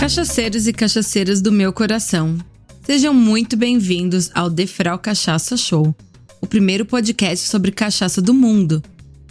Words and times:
Cachaceiros 0.00 0.66
e 0.66 0.72
cachaceiras 0.72 1.42
do 1.42 1.52
meu 1.52 1.74
coração. 1.74 2.38
Sejam 2.86 3.12
muito 3.12 3.54
bem-vindos 3.54 4.30
ao 4.34 4.48
Defral 4.48 4.98
Cachaça 4.98 5.58
Show, 5.58 5.94
o 6.40 6.46
primeiro 6.46 6.86
podcast 6.86 7.46
sobre 7.46 7.70
cachaça 7.70 8.22
do 8.22 8.32
mundo. 8.32 8.82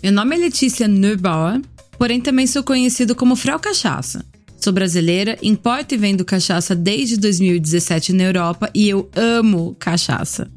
Meu 0.03 0.11
nome 0.11 0.35
é 0.35 0.39
Letícia 0.39 0.87
Neubauer, 0.87 1.59
porém 1.97 2.21
também 2.21 2.45
sou 2.45 2.61
conhecido 2.61 3.15
como 3.15 3.35
Frau 3.35 3.59
Cachaça. 3.59 4.23
Sou 4.57 4.71
brasileira, 4.71 5.39
importo 5.41 5.95
e 5.95 5.97
vendo 5.97 6.23
cachaça 6.23 6.75
desde 6.75 7.17
2017 7.17 8.13
na 8.13 8.25
Europa 8.25 8.69
e 8.71 8.87
eu 8.87 9.09
amo 9.15 9.75
cachaça. 9.79 10.47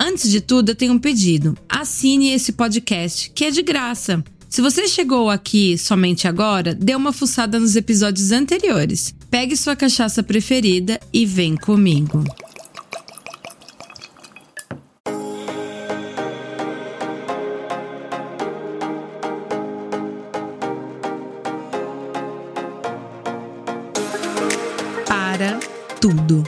Antes 0.00 0.30
de 0.30 0.40
tudo, 0.40 0.70
eu 0.70 0.74
tenho 0.74 0.94
um 0.94 0.98
pedido. 0.98 1.58
Assine 1.68 2.32
esse 2.32 2.52
podcast, 2.52 3.30
que 3.34 3.44
é 3.44 3.50
de 3.50 3.62
graça. 3.62 4.24
Se 4.52 4.60
você 4.60 4.86
chegou 4.86 5.30
aqui 5.30 5.78
somente 5.78 6.28
agora, 6.28 6.74
dê 6.74 6.94
uma 6.94 7.10
fuçada 7.10 7.58
nos 7.58 7.74
episódios 7.74 8.32
anteriores. 8.32 9.14
Pegue 9.30 9.56
sua 9.56 9.74
cachaça 9.74 10.22
preferida 10.22 11.00
e 11.10 11.24
vem 11.24 11.56
comigo. 11.56 12.22
Para 25.08 25.58
tudo. 25.98 26.44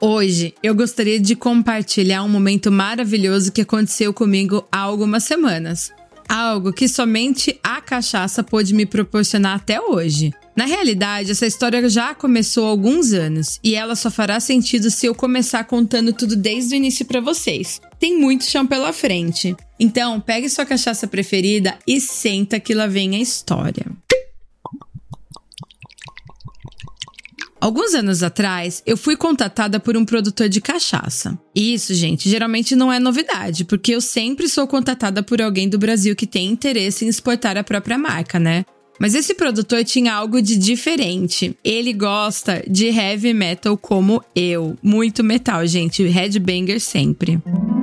Hoje 0.00 0.54
eu 0.60 0.74
gostaria 0.74 1.20
de 1.20 1.36
compartilhar 1.36 2.24
um 2.24 2.28
momento 2.28 2.72
maravilhoso 2.72 3.52
que 3.52 3.60
aconteceu 3.60 4.12
comigo 4.12 4.66
há 4.72 4.78
algumas 4.78 5.22
semanas. 5.22 5.96
Algo 6.48 6.72
que 6.72 6.88
somente 6.88 7.60
a 7.62 7.78
cachaça 7.78 8.42
pôde 8.42 8.72
me 8.72 8.86
proporcionar 8.86 9.56
até 9.56 9.78
hoje. 9.78 10.32
Na 10.56 10.64
realidade, 10.64 11.30
essa 11.30 11.46
história 11.46 11.86
já 11.90 12.14
começou 12.14 12.64
há 12.64 12.70
alguns 12.70 13.12
anos 13.12 13.60
e 13.62 13.74
ela 13.74 13.94
só 13.94 14.10
fará 14.10 14.40
sentido 14.40 14.90
se 14.90 15.04
eu 15.04 15.14
começar 15.14 15.62
contando 15.64 16.10
tudo 16.10 16.34
desde 16.34 16.74
o 16.74 16.76
início 16.76 17.04
para 17.04 17.20
vocês. 17.20 17.82
Tem 18.00 18.18
muito 18.18 18.44
chão 18.44 18.66
pela 18.66 18.94
frente. 18.94 19.54
Então, 19.78 20.18
pegue 20.20 20.48
sua 20.48 20.64
cachaça 20.64 21.06
preferida 21.06 21.78
e 21.86 22.00
senta 22.00 22.58
que 22.58 22.72
lá 22.72 22.86
vem 22.86 23.14
a 23.16 23.20
história. 23.20 23.84
Alguns 27.60 27.92
anos 27.92 28.22
atrás, 28.22 28.82
eu 28.86 28.96
fui 28.96 29.16
contatada 29.16 29.80
por 29.80 29.96
um 29.96 30.04
produtor 30.04 30.48
de 30.48 30.60
cachaça. 30.60 31.36
Isso, 31.54 31.92
gente, 31.92 32.28
geralmente 32.28 32.76
não 32.76 32.92
é 32.92 33.00
novidade, 33.00 33.64
porque 33.64 33.94
eu 33.94 34.00
sempre 34.00 34.48
sou 34.48 34.66
contatada 34.66 35.22
por 35.22 35.42
alguém 35.42 35.68
do 35.68 35.78
Brasil 35.78 36.14
que 36.14 36.26
tem 36.26 36.46
interesse 36.48 37.04
em 37.04 37.08
exportar 37.08 37.56
a 37.56 37.64
própria 37.64 37.98
marca, 37.98 38.38
né? 38.38 38.64
Mas 39.00 39.14
esse 39.14 39.34
produtor 39.34 39.84
tinha 39.84 40.14
algo 40.14 40.42
de 40.42 40.56
diferente. 40.56 41.56
Ele 41.64 41.92
gosta 41.92 42.64
de 42.68 42.86
heavy 42.86 43.32
metal 43.32 43.76
como 43.76 44.22
eu. 44.34 44.76
Muito 44.82 45.22
metal, 45.22 45.64
gente. 45.66 46.04
Headbanger 46.04 46.80
sempre. 46.80 47.40
Agora 47.44 47.77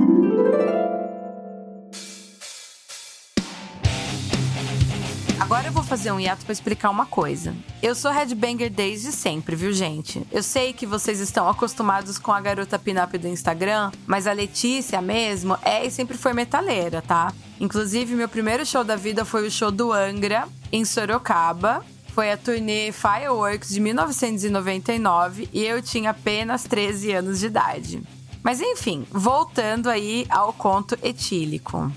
fazer 5.95 6.11
um 6.11 6.19
hiato 6.19 6.43
para 6.43 6.51
explicar 6.51 6.89
uma 6.89 7.05
coisa. 7.05 7.55
Eu 7.81 7.95
sou 7.95 8.11
headbanger 8.11 8.69
desde 8.69 9.13
sempre, 9.13 9.55
viu, 9.55 9.71
gente? 9.71 10.27
Eu 10.29 10.43
sei 10.43 10.73
que 10.73 10.85
vocês 10.85 11.21
estão 11.21 11.47
acostumados 11.47 12.19
com 12.19 12.33
a 12.33 12.41
garota 12.41 12.77
pinup 12.77 13.17
do 13.17 13.29
Instagram, 13.29 13.93
mas 14.05 14.27
a 14.27 14.33
Letícia 14.33 15.02
mesmo 15.02 15.57
é 15.63 15.85
e 15.85 15.89
sempre 15.89 16.17
foi 16.17 16.33
metaleira, 16.33 17.02
tá? 17.02 17.31
Inclusive, 17.61 18.13
meu 18.13 18.27
primeiro 18.27 18.65
show 18.65 18.83
da 18.83 18.97
vida 18.97 19.23
foi 19.23 19.47
o 19.47 19.52
show 19.52 19.71
do 19.71 19.93
Angra, 19.93 20.49
em 20.69 20.83
Sorocaba. 20.83 21.81
Foi 22.09 22.30
a 22.30 22.35
turnê 22.35 22.91
Fireworks 22.91 23.69
de 23.69 23.80
1999 23.80 25.47
e 25.53 25.63
eu 25.63 25.81
tinha 25.81 26.09
apenas 26.09 26.65
13 26.65 27.13
anos 27.13 27.39
de 27.39 27.45
idade. 27.45 28.03
Mas 28.43 28.59
enfim, 28.59 29.08
voltando 29.09 29.89
aí 29.89 30.25
ao 30.30 30.52
conto 30.52 30.99
etílico. 31.02 31.89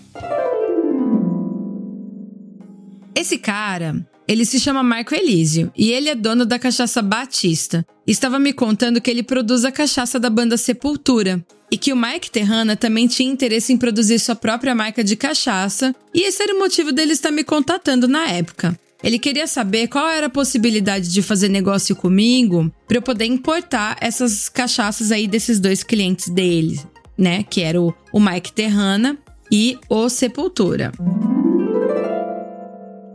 Esse 3.19 3.37
cara, 3.37 3.97
ele 4.29 4.45
se 4.45 4.61
chama 4.61 4.81
Marco 4.81 5.13
Elísio 5.13 5.73
e 5.77 5.91
ele 5.91 6.09
é 6.09 6.15
dono 6.15 6.47
da 6.47 6.57
cachaça 6.57 7.03
Batista. 7.03 7.85
Estava 8.07 8.39
me 8.39 8.53
contando 8.53 9.01
que 9.01 9.11
ele 9.11 9.25
produz 9.25 9.65
a 9.65 9.73
cachaça 9.73 10.21
da 10.21 10.31
banda 10.31 10.57
Sepultura 10.57 11.45
e 11.69 11.77
que 11.77 11.93
o 11.93 11.97
Mike 11.97 12.31
Terrana 12.31 12.77
também 12.77 13.09
tinha 13.09 13.29
interesse 13.29 13.73
em 13.73 13.77
produzir 13.77 14.21
sua 14.21 14.37
própria 14.37 14.73
marca 14.73 15.03
de 15.03 15.17
cachaça, 15.17 15.93
e 16.15 16.21
esse 16.21 16.41
era 16.41 16.55
o 16.55 16.61
motivo 16.61 16.93
dele 16.93 17.13
estar 17.13 17.33
me 17.33 17.43
contatando 17.43 18.07
na 18.07 18.29
época. 18.29 18.79
Ele 19.03 19.19
queria 19.19 19.49
saber 19.49 19.89
qual 19.89 20.09
era 20.09 20.29
a 20.29 20.31
possibilidade 20.31 21.13
de 21.13 21.21
fazer 21.21 21.49
negócio 21.49 21.97
comigo 21.97 22.73
para 22.87 22.99
eu 22.99 23.03
poder 23.03 23.25
importar 23.25 23.97
essas 24.01 24.49
cachaças 24.49 25.11
aí 25.11 25.27
desses 25.27 25.59
dois 25.59 25.83
clientes 25.83 26.29
dele, 26.29 26.81
né? 27.19 27.43
Que 27.43 27.63
era 27.63 27.83
o, 27.83 27.93
o 28.13 28.21
Mike 28.21 28.53
Terrana 28.53 29.19
e 29.51 29.77
o 29.91 30.09
Sepultura. 30.09 30.93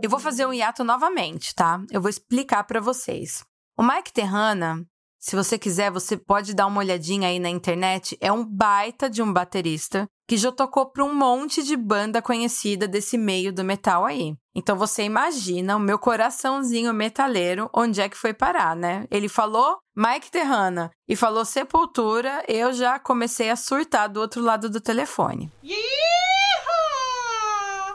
Eu 0.04 0.10
vou 0.10 0.20
fazer 0.20 0.46
um 0.46 0.54
hiato 0.54 0.84
novamente, 0.84 1.56
tá? 1.56 1.82
Eu 1.90 2.02
vou 2.02 2.10
explicar 2.10 2.66
para 2.66 2.82
vocês. 2.82 3.42
O 3.78 3.82
Mike 3.82 4.12
Terrana, 4.12 4.86
se 5.18 5.34
você 5.34 5.58
quiser, 5.58 5.90
você 5.90 6.18
pode 6.18 6.54
dar 6.54 6.68
uma 6.68 6.80
olhadinha 6.80 7.30
aí 7.30 7.40
na 7.40 7.50
internet. 7.50 8.18
É 8.20 8.30
um 8.30 8.44
baita 8.44 9.10
de 9.10 9.22
um 9.22 9.32
baterista 9.32 10.06
que 10.28 10.36
já 10.36 10.52
tocou 10.52 10.92
para 10.92 11.06
um 11.06 11.16
monte 11.16 11.64
de 11.64 11.78
banda 11.78 12.22
conhecida 12.22 12.86
desse 12.86 13.18
meio 13.18 13.54
do 13.54 13.64
metal 13.64 14.04
aí. 14.04 14.36
Então 14.54 14.76
você 14.76 15.04
imagina 15.04 15.78
o 15.78 15.80
meu 15.80 15.98
coraçãozinho 15.98 16.94
metaleiro 16.94 17.70
onde 17.74 18.02
é 18.02 18.10
que 18.10 18.18
foi 18.18 18.34
parar, 18.34 18.76
né? 18.76 19.08
Ele 19.10 19.30
falou 19.30 19.78
Mike 19.96 20.30
Terrana 20.30 20.92
e 21.08 21.16
falou 21.16 21.46
Sepultura, 21.46 22.44
eu 22.46 22.74
já 22.74 23.00
comecei 23.00 23.50
a 23.50 23.56
surtar 23.56 24.10
do 24.10 24.20
outro 24.20 24.42
lado 24.42 24.70
do 24.70 24.82
telefone. 24.82 25.50
Yeah! 25.64 26.23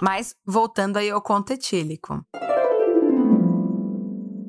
Mas 0.00 0.34
voltando 0.46 0.96
aí 0.96 1.10
ao 1.10 1.20
conto 1.20 1.52
etílico. 1.52 2.24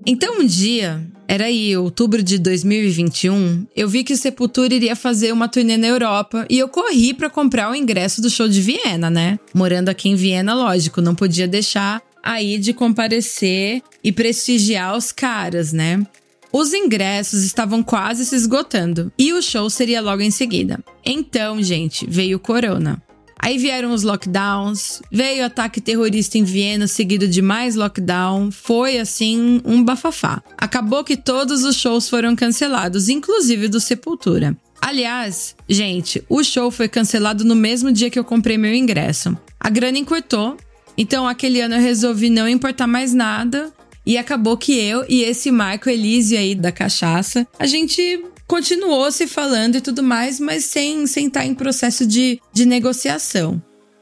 Então 0.05 0.39
um 0.39 0.45
dia, 0.45 1.05
era 1.27 1.45
aí 1.45 1.75
outubro 1.77 2.23
de 2.23 2.39
2021, 2.39 3.67
eu 3.75 3.87
vi 3.87 4.03
que 4.03 4.13
o 4.13 4.17
Sepultura 4.17 4.73
iria 4.73 4.95
fazer 4.95 5.31
uma 5.31 5.47
turnê 5.47 5.77
na 5.77 5.87
Europa 5.87 6.45
e 6.49 6.57
eu 6.57 6.67
corri 6.67 7.13
para 7.13 7.29
comprar 7.29 7.69
o 7.69 7.75
ingresso 7.75 8.21
do 8.21 8.29
show 8.29 8.47
de 8.47 8.61
Viena, 8.61 9.09
né? 9.09 9.37
Morando 9.53 9.89
aqui 9.89 10.09
em 10.09 10.15
Viena, 10.15 10.55
lógico, 10.55 11.01
não 11.01 11.13
podia 11.13 11.47
deixar 11.47 12.01
aí 12.23 12.57
de 12.57 12.73
comparecer 12.73 13.81
e 14.03 14.11
prestigiar 14.11 14.97
os 14.97 15.11
caras, 15.11 15.71
né? 15.71 16.03
Os 16.51 16.73
ingressos 16.73 17.43
estavam 17.43 17.83
quase 17.83 18.25
se 18.25 18.35
esgotando 18.35 19.11
e 19.17 19.31
o 19.33 19.41
show 19.41 19.69
seria 19.69 20.01
logo 20.01 20.23
em 20.23 20.31
seguida. 20.31 20.79
Então, 21.05 21.61
gente, 21.61 22.07
veio 22.09 22.37
o 22.37 22.39
corona. 22.39 22.99
Aí 23.41 23.57
vieram 23.57 23.93
os 23.93 24.03
lockdowns, 24.03 25.01
veio 25.09 25.43
o 25.43 25.45
ataque 25.45 25.79
terrorista 25.79 26.37
em 26.37 26.43
Viena, 26.43 26.87
seguido 26.87 27.27
de 27.27 27.41
mais 27.41 27.75
lockdown. 27.75 28.51
Foi 28.51 28.99
assim 28.99 29.61
um 29.63 29.81
bafafá. 29.81 30.43
Acabou 30.57 31.03
que 31.03 31.15
todos 31.15 31.63
os 31.63 31.77
shows 31.77 32.09
foram 32.09 32.35
cancelados, 32.35 33.07
inclusive 33.07 33.69
do 33.69 33.79
Sepultura. 33.79 34.55
Aliás, 34.81 35.55
gente, 35.67 36.23
o 36.29 36.43
show 36.43 36.69
foi 36.69 36.87
cancelado 36.87 37.43
no 37.43 37.55
mesmo 37.55 37.91
dia 37.91 38.09
que 38.09 38.19
eu 38.19 38.23
comprei 38.23 38.57
meu 38.57 38.73
ingresso. 38.73 39.37
A 39.59 39.69
grana 39.69 39.97
encurtou, 39.97 40.57
então 40.97 41.27
aquele 41.27 41.61
ano 41.61 41.75
eu 41.75 41.81
resolvi 41.81 42.29
não 42.29 42.47
importar 42.47 42.87
mais 42.87 43.13
nada. 43.13 43.71
E 44.05 44.17
acabou 44.17 44.57
que 44.57 44.73
eu 44.73 45.05
e 45.07 45.21
esse 45.21 45.51
Marco 45.51 45.89
Elise 45.89 46.35
aí 46.35 46.55
da 46.55 46.71
cachaça, 46.71 47.45
a 47.59 47.67
gente 47.67 48.23
continuou 48.49 49.11
se 49.11 49.27
falando 49.27 49.75
e 49.75 49.81
tudo 49.81 50.01
mais, 50.01 50.39
mas 50.39 50.65
sem, 50.65 51.05
sem 51.05 51.27
estar 51.27 51.45
em 51.45 51.53
processo 51.53 52.03
de, 52.03 52.41
de 52.51 52.65
negociação. 52.65 53.61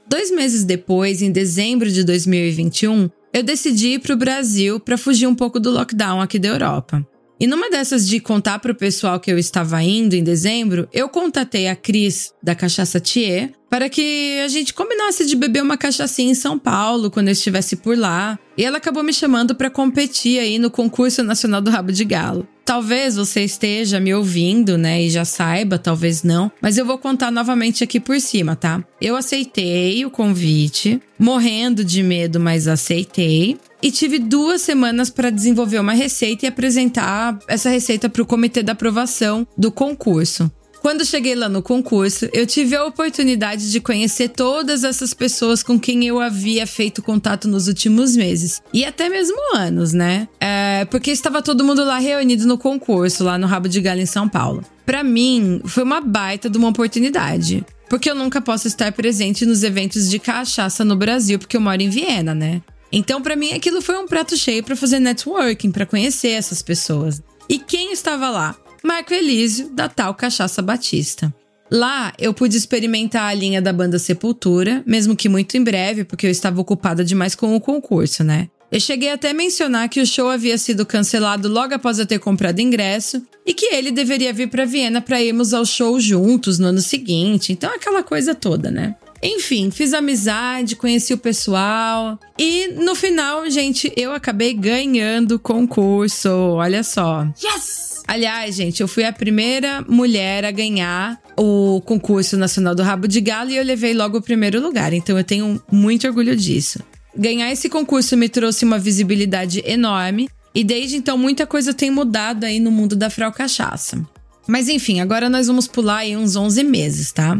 Dois 0.09 0.31
meses 0.31 0.63
depois, 0.63 1.21
em 1.21 1.33
dezembro 1.33 1.91
de 1.91 2.01
2021, 2.05 3.09
eu 3.33 3.43
decidi 3.43 3.95
ir 3.95 3.99
para 3.99 4.13
o 4.13 4.17
Brasil 4.17 4.79
para 4.79 4.97
fugir 4.97 5.27
um 5.27 5.35
pouco 5.35 5.59
do 5.59 5.69
lockdown 5.69 6.21
aqui 6.21 6.39
da 6.39 6.47
Europa. 6.47 7.05
E 7.37 7.45
numa 7.45 7.69
dessas 7.69 8.07
de 8.07 8.21
contar 8.21 8.59
para 8.59 8.71
o 8.71 8.75
pessoal 8.75 9.19
que 9.19 9.29
eu 9.29 9.37
estava 9.37 9.83
indo 9.83 10.15
em 10.15 10.23
dezembro, 10.23 10.87
eu 10.93 11.09
contatei 11.09 11.67
a 11.67 11.75
Cris 11.75 12.31
da 12.41 12.55
Cachaça 12.55 13.01
Thier 13.01 13.51
para 13.69 13.89
que 13.89 14.39
a 14.43 14.47
gente 14.47 14.73
combinasse 14.73 15.25
de 15.25 15.35
beber 15.35 15.61
uma 15.61 15.77
cachaçinha 15.77 16.31
em 16.31 16.35
São 16.35 16.57
Paulo 16.57 17.11
quando 17.11 17.27
eu 17.27 17.33
estivesse 17.33 17.75
por 17.75 17.97
lá. 17.97 18.39
E 18.57 18.63
ela 18.63 18.77
acabou 18.77 19.03
me 19.03 19.13
chamando 19.13 19.53
para 19.53 19.69
competir 19.69 20.39
aí 20.39 20.57
no 20.57 20.71
concurso 20.71 21.23
nacional 21.23 21.61
do 21.61 21.69
rabo 21.69 21.91
de 21.91 22.03
galo. 22.03 22.47
Talvez 22.65 23.15
você 23.15 23.45
esteja 23.45 23.97
me 23.97 24.13
ouvindo, 24.13 24.77
né, 24.77 25.01
e 25.01 25.09
já 25.09 25.23
saiba, 25.23 25.79
talvez 25.79 26.21
não, 26.21 26.51
mas 26.61 26.77
eu 26.77 26.85
vou 26.85 26.97
contar 26.97 27.31
novamente 27.31 27.81
aqui 27.81 27.97
por 27.97 28.19
cima, 28.19 28.57
tá? 28.57 28.83
Eu 28.99 29.15
aceitei 29.15 30.05
o 30.05 30.11
convite, 30.11 31.01
morrendo 31.17 31.81
de 31.85 32.03
medo, 32.03 32.41
mas 32.41 32.67
aceitei. 32.67 33.57
E 33.81 33.89
tive 33.89 34.19
duas 34.19 34.61
semanas 34.61 35.09
para 35.09 35.29
desenvolver 35.29 35.79
uma 35.79 35.93
receita 35.93 36.45
e 36.45 36.49
apresentar 36.49 37.39
essa 37.47 37.69
receita 37.69 38.09
para 38.09 38.21
o 38.21 38.25
comitê 38.25 38.61
da 38.61 38.73
aprovação 38.73 39.47
do 39.57 39.71
concurso. 39.71 40.51
Quando 40.81 41.05
cheguei 41.05 41.35
lá 41.35 41.49
no 41.49 41.61
concurso, 41.61 42.29
eu 42.31 42.45
tive 42.45 42.75
a 42.75 42.85
oportunidade 42.85 43.71
de 43.71 43.79
conhecer 43.79 44.29
todas 44.29 44.83
essas 44.83 45.13
pessoas 45.13 45.61
com 45.63 45.79
quem 45.79 46.05
eu 46.05 46.19
havia 46.19 46.65
feito 46.65 47.01
contato 47.01 47.47
nos 47.47 47.67
últimos 47.67 48.15
meses. 48.15 48.61
E 48.73 48.85
até 48.85 49.09
mesmo 49.09 49.37
anos, 49.55 49.93
né? 49.93 50.27
É, 50.39 50.85
porque 50.85 51.11
estava 51.11 51.41
todo 51.41 51.63
mundo 51.63 51.83
lá 51.83 51.97
reunido 51.97 52.45
no 52.47 52.57
concurso, 52.57 53.23
lá 53.23 53.37
no 53.37 53.47
Rabo 53.47 53.67
de 53.67 53.81
Galho 53.81 54.01
em 54.01 54.05
São 54.05 54.29
Paulo. 54.29 54.63
Para 54.85 55.03
mim, 55.03 55.61
foi 55.65 55.83
uma 55.83 55.99
baita 55.99 56.49
de 56.49 56.57
uma 56.57 56.69
oportunidade. 56.69 57.65
Porque 57.89 58.09
eu 58.09 58.15
nunca 58.15 58.41
posso 58.41 58.67
estar 58.67 58.91
presente 58.91 59.45
nos 59.45 59.63
eventos 59.63 60.09
de 60.09 60.19
cachaça 60.19 60.83
no 60.83 60.95
Brasil, 60.95 61.39
porque 61.39 61.57
eu 61.57 61.61
moro 61.61 61.81
em 61.81 61.89
Viena, 61.89 62.35
né? 62.35 62.61
Então, 62.91 63.21
para 63.21 63.35
mim, 63.35 63.51
aquilo 63.51 63.81
foi 63.81 63.97
um 63.97 64.07
prato 64.07 64.37
cheio 64.37 64.63
para 64.63 64.75
fazer 64.75 64.99
networking, 64.99 65.71
para 65.71 65.85
conhecer 65.85 66.29
essas 66.29 66.61
pessoas. 66.61 67.21
E 67.49 67.59
quem 67.59 67.91
estava 67.91 68.29
lá? 68.29 68.55
Marco 68.83 69.13
Elísio, 69.13 69.69
da 69.69 69.89
tal 69.89 70.13
Cachaça 70.13 70.61
Batista. 70.61 71.33
Lá 71.69 72.13
eu 72.17 72.33
pude 72.33 72.55
experimentar 72.55 73.29
a 73.29 73.33
linha 73.33 73.61
da 73.61 73.73
banda 73.73 73.99
Sepultura, 73.99 74.81
mesmo 74.85 75.15
que 75.15 75.27
muito 75.27 75.57
em 75.57 75.63
breve, 75.63 76.03
porque 76.03 76.25
eu 76.25 76.31
estava 76.31 76.61
ocupada 76.61 77.03
demais 77.03 77.35
com 77.35 77.55
o 77.55 77.61
concurso, 77.61 78.23
né? 78.23 78.49
Eu 78.69 78.79
cheguei 78.81 79.11
até 79.11 79.29
a 79.29 79.33
mencionar 79.33 79.87
que 79.87 80.01
o 80.01 80.05
show 80.05 80.29
havia 80.29 80.57
sido 80.57 80.85
cancelado 80.85 81.47
logo 81.47 81.73
após 81.73 81.99
eu 81.99 82.05
ter 82.05 82.19
comprado 82.19 82.59
ingresso 82.59 83.21
e 83.45 83.53
que 83.53 83.73
ele 83.73 83.91
deveria 83.91 84.33
vir 84.33 84.49
para 84.49 84.65
Viena 84.65 85.01
para 85.01 85.21
irmos 85.21 85.53
ao 85.53 85.65
show 85.65 85.97
juntos 85.99 86.59
no 86.59 86.67
ano 86.67 86.81
seguinte. 86.81 87.53
Então, 87.53 87.73
aquela 87.73 88.03
coisa 88.03 88.35
toda, 88.35 88.69
né? 88.69 88.95
Enfim, 89.23 89.71
fiz 89.71 89.93
amizade, 89.93 90.75
conheci 90.75 91.13
o 91.13 91.17
pessoal 91.17 92.19
e 92.37 92.67
no 92.73 92.93
final, 92.93 93.49
gente, 93.49 93.91
eu 93.95 94.13
acabei 94.13 94.53
ganhando 94.53 95.35
o 95.35 95.39
concurso. 95.39 96.29
Olha 96.29 96.83
só. 96.83 97.25
Yes! 97.41 97.96
Aliás, 98.07 98.55
gente, 98.55 98.81
eu 98.81 98.87
fui 98.87 99.03
a 99.03 99.11
primeira 99.11 99.83
mulher 99.87 100.45
a 100.45 100.51
ganhar 100.51 101.19
o 101.37 101.81
concurso 101.85 102.37
nacional 102.37 102.73
do 102.73 102.81
Rabo 102.81 103.07
de 103.07 103.19
Galo 103.19 103.49
e 103.49 103.57
eu 103.57 103.63
levei 103.63 103.93
logo 103.93 104.17
o 104.17 104.21
primeiro 104.21 104.61
lugar. 104.61 104.93
Então 104.93 105.17
eu 105.17 105.23
tenho 105.23 105.61
muito 105.69 106.07
orgulho 106.07 106.35
disso. 106.35 106.79
Ganhar 107.15 107.51
esse 107.51 107.67
concurso 107.67 108.15
me 108.15 108.29
trouxe 108.29 108.63
uma 108.63 108.79
visibilidade 108.79 109.61
enorme 109.65 110.29
e 110.55 110.63
desde 110.63 110.95
então 110.95 111.17
muita 111.17 111.45
coisa 111.45 111.73
tem 111.73 111.91
mudado 111.91 112.45
aí 112.45 112.59
no 112.59 112.71
mundo 112.71 112.95
da 112.95 113.09
Frau 113.09 113.31
Cachaça. 113.31 114.01
Mas 114.47 114.69
enfim, 114.69 115.01
agora 115.01 115.29
nós 115.29 115.47
vamos 115.47 115.67
pular 115.67 115.97
aí 115.97 116.15
uns 116.15 116.37
11 116.37 116.63
meses, 116.63 117.11
tá? 117.11 117.37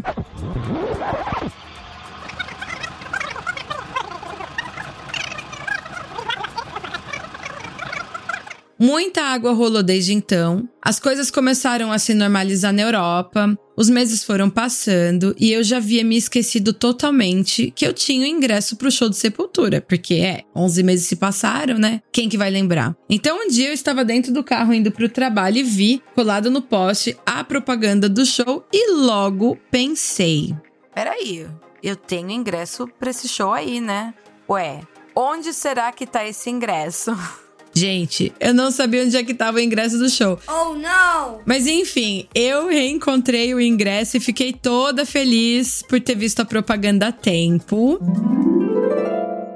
Muita 8.80 9.24
água 9.24 9.54
rolou 9.54 9.82
desde 9.82 10.14
então, 10.14 10.70
as 10.82 11.00
coisas 11.00 11.32
começaram 11.32 11.92
a 11.92 11.98
se 11.98 12.14
normalizar 12.14 12.72
na 12.72 12.84
Europa, 12.84 13.58
os 13.76 13.90
meses 13.90 14.24
foram 14.24 14.52
passando 14.52 15.36
e 15.40 15.52
eu 15.52 15.64
já 15.64 15.78
havia 15.78 16.04
me 16.04 16.16
esquecido 16.16 16.72
totalmente 16.72 17.72
que 17.76 17.86
eu 17.86 17.92
tinha 17.92 18.22
o 18.22 18.30
ingresso 18.30 18.76
pro 18.76 18.92
show 18.92 19.10
de 19.10 19.16
Sepultura, 19.16 19.82
porque 19.82 20.16
é, 20.16 20.44
11 20.56 20.84
meses 20.84 21.08
se 21.08 21.16
passaram, 21.16 21.80
né? 21.80 22.02
Quem 22.12 22.30
que 22.30 22.38
vai 22.38 22.52
lembrar? 22.52 22.96
Então 23.10 23.46
um 23.46 23.48
dia 23.50 23.70
eu 23.70 23.74
estava 23.74 24.06
dentro 24.06 24.32
do 24.32 24.44
carro 24.44 24.74
indo 24.74 24.92
pro 24.92 25.10
trabalho 25.10 25.58
e 25.58 25.64
vi, 25.64 26.04
colado 26.14 26.52
no 26.52 26.62
poste, 26.62 27.18
a 27.26 27.44
propaganda 27.44 28.08
do 28.08 28.26
show 28.26 28.64
e 28.72 28.92
logo 28.92 29.58
pensei: 29.72 30.56
peraí, 30.94 31.48
eu 31.82 31.96
tenho 31.96 32.30
ingresso 32.30 32.88
pra 33.00 33.10
esse 33.10 33.28
show 33.28 33.52
aí, 33.52 33.82
né? 33.82 34.14
Ué, 34.48 34.82
onde 35.16 35.52
será 35.52 35.92
que 35.92 36.06
tá 36.06 36.28
esse 36.28 36.50
ingresso? 36.50 37.12
Gente, 37.78 38.34
eu 38.40 38.56
não 38.56 38.72
sabia 38.72 39.04
onde 39.04 39.16
é 39.16 39.24
que 39.24 39.36
tava 39.36 39.58
o 39.58 39.60
ingresso 39.60 40.00
do 40.00 40.10
show. 40.10 40.40
Oh, 40.48 40.74
não! 40.74 41.42
Mas 41.46 41.68
enfim, 41.68 42.28
eu 42.34 42.68
reencontrei 42.68 43.54
o 43.54 43.62
ingresso 43.62 44.18
e 44.18 44.20
fiquei 44.20 44.52
toda 44.52 45.06
feliz 45.06 45.84
por 45.88 46.02
ter 46.02 46.16
visto 46.16 46.40
a 46.40 46.46
propaganda 46.46 47.10
a 47.10 47.12
tempo. 47.12 48.00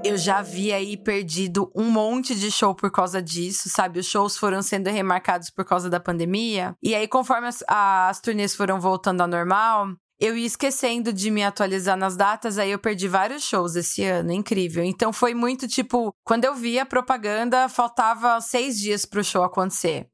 Eu 0.03 0.17
já 0.17 0.37
havia 0.37 0.75
aí 0.75 0.97
perdido 0.97 1.71
um 1.75 1.89
monte 1.89 2.35
de 2.35 2.51
show 2.51 2.75
por 2.75 2.91
causa 2.91 3.19
disso, 3.21 3.69
sabe? 3.69 3.99
Os 3.99 4.05
shows 4.05 4.37
foram 4.37 4.61
sendo 4.61 4.91
remarcados 4.91 5.49
por 5.49 5.65
causa 5.65 5.89
da 5.89 5.99
pandemia. 5.99 6.75
E 6.83 6.93
aí, 6.93 7.07
conforme 7.07 7.47
as, 7.47 7.63
as 7.67 8.19
turnês 8.19 8.53
foram 8.53 8.79
voltando 8.79 9.21
ao 9.21 9.27
normal, 9.27 9.87
eu 10.21 10.37
ia 10.37 10.45
esquecendo 10.45 11.11
de 11.11 11.31
me 11.31 11.43
atualizar 11.43 11.97
nas 11.97 12.15
datas, 12.15 12.59
aí 12.59 12.69
eu 12.69 12.77
perdi 12.77 13.07
vários 13.07 13.43
shows 13.43 13.75
esse 13.75 14.03
ano, 14.03 14.31
incrível. 14.31 14.83
Então 14.83 15.11
foi 15.11 15.33
muito 15.33 15.67
tipo, 15.67 16.13
quando 16.23 16.45
eu 16.45 16.53
vi 16.53 16.77
a 16.77 16.85
propaganda, 16.85 17.67
faltava 17.67 18.39
seis 18.39 18.77
dias 18.77 19.03
pro 19.03 19.23
show 19.23 19.43
acontecer. 19.43 20.05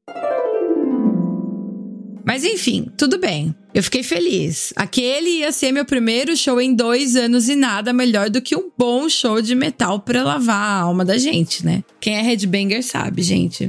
Mas 2.26 2.44
enfim, 2.44 2.90
tudo 2.98 3.20
bem. 3.20 3.54
Eu 3.74 3.84
fiquei 3.84 4.02
feliz. 4.02 4.74
Aquele 4.76 5.40
ia 5.40 5.52
ser 5.52 5.72
meu 5.72 5.86
primeiro 5.86 6.36
show 6.36 6.60
em 6.60 6.74
dois 6.74 7.16
anos 7.16 7.48
e 7.50 7.56
nada 7.56 7.92
melhor 7.92 8.30
do 8.30 8.42
que 8.42 8.56
um 8.56 8.72
bom 8.78 9.08
show 9.10 9.42
de 9.42 9.56
metal 9.56 10.00
pra 10.00 10.24
lavar 10.24 10.56
a 10.56 10.82
alma 10.82 11.04
da 11.04 11.18
gente, 11.18 11.66
né? 11.66 11.84
Quem 12.00 12.18
é 12.18 12.22
headbanger 12.22 12.84
sabe, 12.84 13.22
gente. 13.22 13.68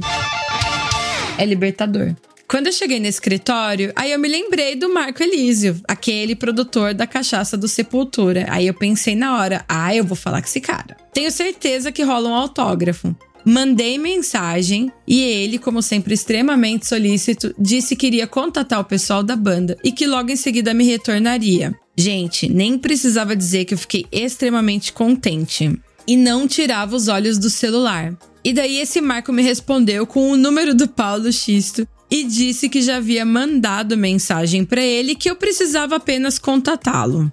É 1.37 1.45
libertador. 1.45 2.15
Quando 2.49 2.65
eu 2.65 2.73
cheguei 2.73 2.99
no 2.99 3.05
escritório, 3.05 3.93
aí 3.95 4.11
eu 4.11 4.17
me 4.17 4.27
lembrei 4.27 4.75
do 4.75 4.91
Marco 4.91 5.21
Elísio, 5.21 5.79
aquele 5.87 6.35
produtor 6.35 6.95
da 6.95 7.05
cachaça 7.05 7.55
do 7.55 7.67
Sepultura. 7.67 8.47
Aí 8.49 8.65
eu 8.65 8.73
pensei 8.73 9.15
na 9.15 9.37
hora, 9.37 9.63
ah, 9.69 9.95
eu 9.95 10.03
vou 10.03 10.15
falar 10.15 10.41
com 10.41 10.47
esse 10.47 10.59
cara. 10.59 10.97
Tenho 11.13 11.31
certeza 11.31 11.91
que 11.91 12.01
rola 12.01 12.27
um 12.27 12.33
autógrafo. 12.33 13.15
Mandei 13.45 13.99
mensagem 13.99 14.91
e 15.07 15.21
ele, 15.21 15.59
como 15.59 15.83
sempre 15.83 16.15
extremamente 16.15 16.87
solícito, 16.87 17.53
disse 17.55 17.95
que 17.95 18.07
iria 18.07 18.25
contatar 18.25 18.79
o 18.79 18.85
pessoal 18.85 19.21
da 19.21 19.35
banda 19.35 19.77
e 19.83 19.91
que 19.91 20.07
logo 20.07 20.31
em 20.31 20.35
seguida 20.35 20.73
me 20.73 20.85
retornaria. 20.85 21.75
Gente, 21.95 22.49
nem 22.51 22.79
precisava 22.79 23.35
dizer 23.35 23.65
que 23.65 23.75
eu 23.75 23.77
fiquei 23.77 24.07
extremamente 24.11 24.91
contente 24.91 25.79
e 26.07 26.17
não 26.17 26.47
tirava 26.47 26.95
os 26.95 27.09
olhos 27.09 27.37
do 27.37 27.49
celular. 27.49 28.17
E 28.43 28.53
daí 28.53 28.79
esse 28.79 28.99
Marco 29.01 29.31
me 29.31 29.43
respondeu 29.43 30.07
com 30.07 30.31
o 30.31 30.37
número 30.37 30.73
do 30.73 30.87
Paulo 30.87 31.31
Xisto 31.31 31.87
e 32.09 32.23
disse 32.23 32.69
que 32.69 32.81
já 32.81 32.97
havia 32.97 33.25
mandado 33.25 33.95
mensagem 33.97 34.65
para 34.65 34.81
ele 34.81 35.15
que 35.15 35.29
eu 35.29 35.35
precisava 35.35 35.97
apenas 35.97 36.39
contatá-lo. 36.39 37.29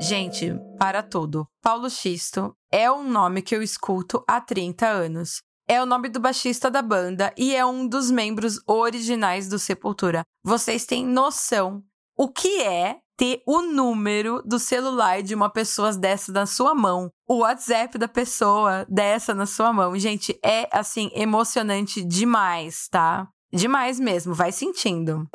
Gente, 0.00 0.52
para 0.78 1.02
tudo. 1.02 1.46
Paulo 1.62 1.88
Xisto 1.88 2.56
é 2.72 2.90
um 2.90 3.08
nome 3.08 3.40
que 3.40 3.54
eu 3.54 3.62
escuto 3.62 4.24
há 4.26 4.40
30 4.40 4.86
anos. 4.86 5.40
É 5.68 5.80
o 5.80 5.86
nome 5.86 6.08
do 6.08 6.18
baixista 6.18 6.68
da 6.68 6.82
banda 6.82 7.32
e 7.36 7.54
é 7.54 7.64
um 7.64 7.86
dos 7.86 8.10
membros 8.10 8.60
originais 8.66 9.48
do 9.48 9.58
Sepultura. 9.60 10.24
Vocês 10.44 10.84
têm 10.84 11.06
noção 11.06 11.84
o 12.16 12.28
que 12.28 12.62
é 12.62 12.98
ter 13.16 13.42
o 13.46 13.62
número 13.62 14.42
do 14.44 14.58
celular 14.58 15.22
de 15.22 15.34
uma 15.34 15.50
pessoa 15.50 15.92
dessa 15.92 16.32
na 16.32 16.46
sua 16.46 16.74
mão, 16.74 17.10
o 17.28 17.38
WhatsApp 17.38 17.98
da 17.98 18.08
pessoa 18.08 18.86
dessa 18.88 19.34
na 19.34 19.46
sua 19.46 19.72
mão. 19.72 19.96
Gente, 19.98 20.38
é 20.44 20.68
assim 20.72 21.10
emocionante 21.14 22.04
demais, 22.04 22.88
tá? 22.90 23.28
Demais 23.52 24.00
mesmo, 24.00 24.34
vai 24.34 24.50
sentindo. 24.50 25.28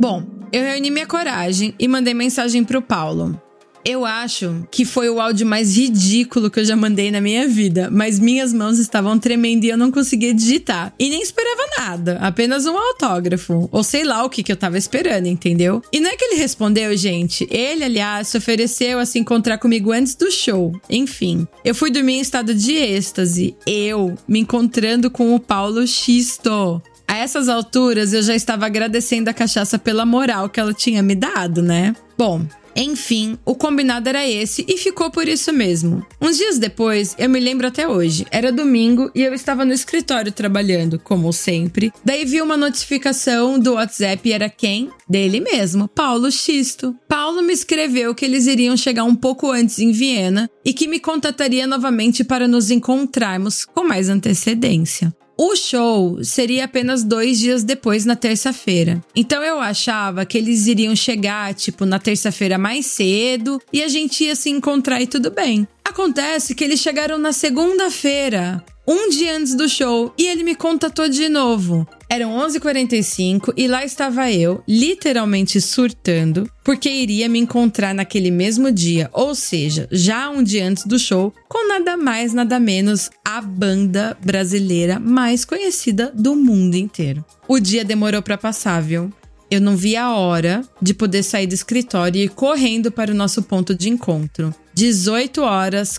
Bom, 0.00 0.22
eu 0.52 0.62
reuni 0.62 0.90
minha 0.90 1.06
coragem 1.06 1.74
e 1.78 1.88
mandei 1.88 2.14
mensagem 2.14 2.64
pro 2.64 2.80
Paulo. 2.80 3.40
Eu 3.84 4.06
acho 4.06 4.66
que 4.70 4.84
foi 4.84 5.10
o 5.10 5.20
áudio 5.20 5.46
mais 5.46 5.76
ridículo 5.76 6.50
que 6.50 6.58
eu 6.58 6.64
já 6.64 6.74
mandei 6.74 7.10
na 7.10 7.20
minha 7.20 7.46
vida, 7.46 7.90
mas 7.92 8.18
minhas 8.18 8.50
mãos 8.52 8.78
estavam 8.78 9.18
tremendo 9.18 9.64
e 9.64 9.68
eu 9.68 9.76
não 9.76 9.90
conseguia 9.90 10.32
digitar. 10.32 10.94
E 10.98 11.10
nem 11.10 11.20
esperava 11.20 11.62
nada, 11.78 12.18
apenas 12.22 12.64
um 12.64 12.76
autógrafo, 12.76 13.68
ou 13.70 13.84
sei 13.84 14.02
lá 14.02 14.24
o 14.24 14.30
que, 14.30 14.42
que 14.42 14.50
eu 14.50 14.56
tava 14.56 14.78
esperando, 14.78 15.26
entendeu? 15.26 15.82
E 15.92 16.00
não 16.00 16.10
é 16.10 16.16
que 16.16 16.24
ele 16.24 16.40
respondeu, 16.40 16.96
gente. 16.96 17.46
Ele, 17.50 17.84
aliás, 17.84 18.28
se 18.28 18.38
ofereceu 18.38 18.98
a 18.98 19.04
se 19.04 19.18
encontrar 19.18 19.58
comigo 19.58 19.92
antes 19.92 20.14
do 20.14 20.30
show. 20.30 20.72
Enfim, 20.88 21.46
eu 21.62 21.74
fui 21.74 21.90
dormir 21.90 22.14
em 22.14 22.20
estado 22.20 22.54
de 22.54 22.72
êxtase. 22.72 23.54
Eu 23.66 24.14
me 24.26 24.40
encontrando 24.40 25.10
com 25.10 25.34
o 25.34 25.40
Paulo 25.40 25.86
Xisto. 25.86 26.80
A 27.06 27.18
essas 27.18 27.50
alturas, 27.50 28.14
eu 28.14 28.22
já 28.22 28.34
estava 28.34 28.64
agradecendo 28.64 29.28
a 29.28 29.34
cachaça 29.34 29.78
pela 29.78 30.06
moral 30.06 30.48
que 30.48 30.58
ela 30.58 30.72
tinha 30.72 31.02
me 31.02 31.14
dado, 31.14 31.62
né? 31.62 31.94
Bom, 32.16 32.46
enfim, 32.76 33.38
o 33.44 33.54
combinado 33.54 34.08
era 34.08 34.28
esse 34.28 34.64
e 34.68 34.76
ficou 34.76 35.10
por 35.10 35.28
isso 35.28 35.52
mesmo. 35.52 36.04
Uns 36.20 36.36
dias 36.36 36.58
depois, 36.58 37.14
eu 37.18 37.28
me 37.28 37.40
lembro 37.40 37.66
até 37.66 37.86
hoje, 37.86 38.26
era 38.30 38.52
domingo 38.52 39.10
e 39.14 39.22
eu 39.22 39.34
estava 39.34 39.64
no 39.64 39.72
escritório 39.72 40.32
trabalhando, 40.32 40.98
como 40.98 41.32
sempre. 41.32 41.92
Daí 42.04 42.24
vi 42.24 42.40
uma 42.42 42.56
notificação 42.56 43.58
do 43.58 43.74
WhatsApp 43.74 44.28
e 44.28 44.32
era 44.32 44.48
quem? 44.48 44.90
Dele 45.08 45.40
mesmo, 45.40 45.86
Paulo 45.88 46.30
Xisto. 46.30 46.96
Paulo 47.08 47.42
me 47.42 47.52
escreveu 47.52 48.14
que 48.14 48.24
eles 48.24 48.46
iriam 48.46 48.76
chegar 48.76 49.04
um 49.04 49.14
pouco 49.14 49.50
antes 49.50 49.78
em 49.78 49.92
Viena 49.92 50.50
e 50.64 50.72
que 50.72 50.88
me 50.88 50.98
contataria 50.98 51.66
novamente 51.66 52.24
para 52.24 52.48
nos 52.48 52.70
encontrarmos 52.70 53.64
com 53.64 53.84
mais 53.84 54.08
antecedência. 54.08 55.14
O 55.36 55.56
show 55.56 56.22
seria 56.22 56.64
apenas 56.64 57.02
dois 57.02 57.38
dias 57.38 57.64
depois, 57.64 58.04
na 58.04 58.14
terça-feira. 58.14 59.02
Então 59.16 59.42
eu 59.42 59.58
achava 59.58 60.24
que 60.24 60.38
eles 60.38 60.66
iriam 60.66 60.94
chegar, 60.94 61.52
tipo, 61.54 61.84
na 61.84 61.98
terça-feira 61.98 62.56
mais 62.56 62.86
cedo 62.86 63.60
e 63.72 63.82
a 63.82 63.88
gente 63.88 64.24
ia 64.24 64.36
se 64.36 64.48
encontrar 64.48 65.00
e 65.02 65.06
tudo 65.06 65.30
bem. 65.30 65.66
Acontece 65.86 66.54
que 66.54 66.64
eles 66.64 66.80
chegaram 66.80 67.18
na 67.18 67.32
segunda-feira. 67.32 68.64
um 68.86 69.08
dia 69.08 69.36
antes 69.36 69.54
do 69.54 69.68
show 69.68 70.12
e 70.18 70.26
ele 70.26 70.42
me 70.42 70.54
contatou 70.54 71.08
de 71.08 71.28
novo. 71.28 71.86
Eram 72.08 72.36
11h45 72.38 73.54
e 73.56 73.66
lá 73.66 73.84
estava 73.84 74.30
eu, 74.30 74.62
literalmente 74.68 75.60
surtando, 75.60 76.48
porque 76.62 76.90
iria 76.90 77.28
me 77.28 77.38
encontrar 77.38 77.94
naquele 77.94 78.30
mesmo 78.30 78.70
dia, 78.70 79.08
ou 79.12 79.34
seja, 79.34 79.88
já 79.90 80.28
um 80.28 80.42
dia 80.42 80.66
antes 80.66 80.84
do 80.84 80.98
show, 80.98 81.32
com 81.48 81.66
nada 81.66 81.96
mais, 81.96 82.34
nada 82.34 82.60
menos 82.60 83.10
a 83.24 83.40
banda 83.40 84.16
brasileira 84.24 85.00
mais 85.00 85.44
conhecida 85.44 86.12
do 86.14 86.36
mundo 86.36 86.74
inteiro. 86.74 87.24
O 87.48 87.58
dia 87.58 87.84
demorou 87.84 88.22
para 88.22 88.38
passar, 88.38 88.82
viu? 88.82 89.12
Eu 89.50 89.60
não 89.60 89.76
vi 89.76 89.96
a 89.96 90.12
hora 90.14 90.62
de 90.80 90.92
poder 90.92 91.22
sair 91.22 91.46
do 91.46 91.54
escritório 91.54 92.18
e 92.20 92.24
ir 92.24 92.30
correndo 92.30 92.90
para 92.90 93.12
o 93.12 93.14
nosso 93.14 93.42
ponto 93.42 93.74
de 93.74 93.88
encontro. 93.88 94.54
18 94.74 95.40
horas, 95.42 95.98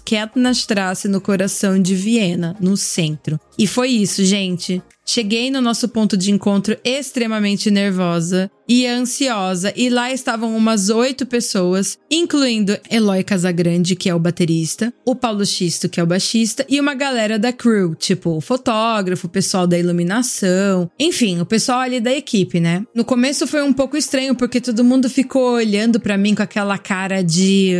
Strasse, 0.51 1.08
no 1.08 1.22
coração 1.22 1.82
de 1.82 1.96
Viena, 1.96 2.55
no 2.60 2.75
centro. 2.75 3.39
E 3.58 3.65
foi 3.65 3.89
isso, 3.89 4.24
gente. 4.25 4.84
Cheguei 5.08 5.52
no 5.52 5.62
nosso 5.62 5.88
ponto 5.88 6.18
de 6.18 6.32
encontro 6.32 6.76
extremamente 6.84 7.70
nervosa 7.70 8.50
e 8.68 8.88
ansiosa, 8.88 9.72
e 9.76 9.88
lá 9.88 10.12
estavam 10.12 10.58
umas 10.58 10.90
oito 10.90 11.28
pessoas, 11.28 12.00
incluindo 12.10 12.76
Eloy 12.90 13.24
Casagrande, 13.24 13.96
que 13.96 14.10
é 14.10 14.16
o 14.16 14.20
baterista, 14.20 14.92
o 15.06 15.16
Paulo 15.16 15.46
Xisto, 15.46 15.88
que 15.88 16.00
é 16.00 16.04
o 16.04 16.08
baixista, 16.08 16.66
e 16.68 16.80
uma 16.80 16.96
galera 16.96 17.38
da 17.38 17.54
crew, 17.54 17.94
tipo 17.94 18.32
o 18.32 18.42
fotógrafo, 18.42 19.28
o 19.28 19.30
pessoal 19.30 19.68
da 19.68 19.78
iluminação, 19.78 20.90
enfim, 21.00 21.40
o 21.40 21.46
pessoal 21.46 21.82
ali 21.82 22.00
da 22.00 22.12
equipe, 22.12 22.60
né? 22.60 22.84
No 22.96 23.06
começo 23.06 23.46
foi 23.46 23.62
um 23.62 23.74
pouco 23.74 23.96
estranho, 23.96 24.34
porque 24.34 24.60
todo 24.60 24.84
mundo 24.84 25.08
ficou 25.08 25.52
olhando 25.54 26.00
para 26.00 26.18
mim 26.18 26.34
com 26.34 26.42
aquela 26.42 26.80
cara 26.80 27.24
de, 27.24 27.74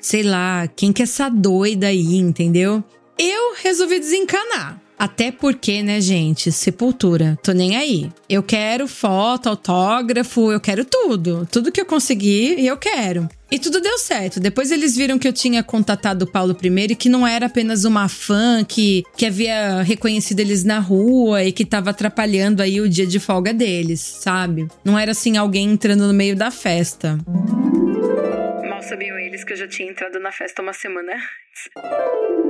sei 0.00 0.22
lá, 0.22 0.68
quem 0.68 0.92
que 0.92 1.02
é 1.02 1.04
essa 1.04 1.28
doida 1.28 1.88
aí, 1.88 2.14
entendeu? 2.14 2.84
Eu 3.18 3.54
resolvi 3.60 3.98
desencanar. 3.98 4.80
Até 4.98 5.30
porque, 5.30 5.82
né, 5.82 6.00
gente? 6.00 6.50
Sepultura. 6.50 7.38
Tô 7.42 7.52
nem 7.52 7.76
aí. 7.76 8.10
Eu 8.28 8.42
quero 8.42 8.88
foto, 8.88 9.48
autógrafo, 9.48 10.50
eu 10.50 10.60
quero 10.60 10.84
tudo. 10.84 11.46
Tudo 11.50 11.70
que 11.70 11.80
eu 11.80 11.86
conseguir, 11.86 12.64
eu 12.64 12.76
quero. 12.76 13.28
E 13.50 13.58
tudo 13.58 13.80
deu 13.80 13.96
certo. 13.96 14.40
Depois 14.40 14.70
eles 14.70 14.96
viram 14.96 15.18
que 15.18 15.26
eu 15.26 15.32
tinha 15.32 15.62
contatado 15.62 16.24
o 16.24 16.30
Paulo 16.30 16.54
primeiro 16.54 16.92
e 16.92 16.96
que 16.96 17.08
não 17.08 17.26
era 17.26 17.46
apenas 17.46 17.84
uma 17.84 18.08
fã 18.08 18.64
que, 18.64 19.04
que 19.16 19.24
havia 19.24 19.82
reconhecido 19.82 20.40
eles 20.40 20.64
na 20.64 20.80
rua 20.80 21.44
e 21.44 21.52
que 21.52 21.64
tava 21.64 21.90
atrapalhando 21.90 22.60
aí 22.60 22.80
o 22.80 22.88
dia 22.88 23.06
de 23.06 23.20
folga 23.20 23.54
deles, 23.54 24.00
sabe? 24.00 24.66
Não 24.84 24.98
era 24.98 25.12
assim 25.12 25.36
alguém 25.36 25.70
entrando 25.70 26.06
no 26.06 26.12
meio 26.12 26.36
da 26.36 26.50
festa. 26.50 27.18
Mal 28.68 28.82
sabiam 28.82 29.18
eles 29.18 29.44
que 29.44 29.52
eu 29.52 29.56
já 29.56 29.68
tinha 29.68 29.88
entrado 29.88 30.18
na 30.20 30.32
festa 30.32 30.60
uma 30.60 30.72
semana 30.72 31.12
antes. 31.12 32.47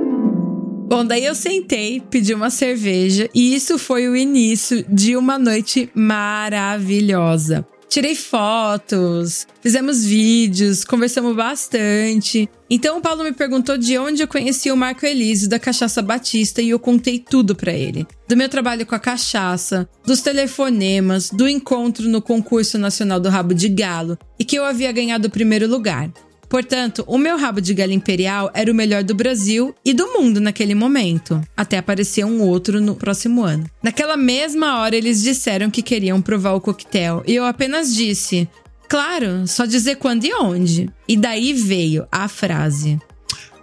Bom, 0.89 1.05
daí 1.05 1.23
eu 1.23 1.35
sentei, 1.35 2.01
pedi 2.01 2.33
uma 2.33 2.49
cerveja 2.49 3.29
e 3.31 3.53
isso 3.53 3.77
foi 3.77 4.09
o 4.09 4.15
início 4.15 4.83
de 4.89 5.15
uma 5.15 5.37
noite 5.37 5.87
maravilhosa. 5.93 7.63
Tirei 7.87 8.15
fotos, 8.15 9.45
fizemos 9.61 10.03
vídeos, 10.03 10.83
conversamos 10.83 11.35
bastante. 11.35 12.49
Então 12.67 12.97
o 12.97 13.01
Paulo 13.01 13.23
me 13.23 13.31
perguntou 13.31 13.77
de 13.77 13.99
onde 13.99 14.23
eu 14.23 14.27
conhecia 14.27 14.73
o 14.73 14.77
Marco 14.77 15.05
Elísio 15.05 15.47
da 15.47 15.59
Cachaça 15.59 16.01
Batista 16.01 16.59
e 16.59 16.71
eu 16.71 16.79
contei 16.79 17.19
tudo 17.19 17.55
para 17.55 17.71
ele. 17.71 18.07
Do 18.27 18.35
meu 18.35 18.49
trabalho 18.49 18.83
com 18.83 18.95
a 18.95 18.99
cachaça, 18.99 19.87
dos 20.03 20.21
telefonemas, 20.21 21.29
do 21.29 21.47
encontro 21.47 22.09
no 22.09 22.19
concurso 22.19 22.79
nacional 22.79 23.19
do 23.19 23.29
rabo 23.29 23.53
de 23.53 23.69
galo 23.69 24.17
e 24.39 24.43
que 24.43 24.57
eu 24.57 24.65
havia 24.65 24.91
ganhado 24.91 25.27
o 25.27 25.31
primeiro 25.31 25.67
lugar. 25.67 26.11
Portanto, 26.49 27.03
o 27.05 27.19
meu 27.19 27.37
rabo 27.37 27.61
de 27.61 27.75
galha 27.75 27.93
imperial 27.93 28.49
era 28.55 28.71
o 28.71 28.75
melhor 28.75 29.03
do 29.03 29.13
Brasil 29.13 29.73
e 29.85 29.93
do 29.93 30.07
mundo 30.07 30.41
naquele 30.41 30.73
momento, 30.73 31.39
até 31.55 31.77
aparecer 31.77 32.25
um 32.25 32.41
outro 32.41 32.81
no 32.81 32.95
próximo 32.95 33.43
ano. 33.43 33.69
Naquela 33.83 34.17
mesma 34.17 34.79
hora, 34.79 34.95
eles 34.95 35.21
disseram 35.21 35.69
que 35.69 35.83
queriam 35.83 36.19
provar 36.19 36.53
o 36.53 36.61
coquetel 36.61 37.23
e 37.27 37.35
eu 37.35 37.45
apenas 37.45 37.93
disse: 37.95 38.49
Claro, 38.89 39.47
só 39.47 39.65
dizer 39.65 39.97
quando 39.97 40.25
e 40.25 40.33
onde. 40.33 40.89
E 41.07 41.15
daí 41.15 41.53
veio 41.53 42.07
a 42.11 42.27
frase: 42.27 42.99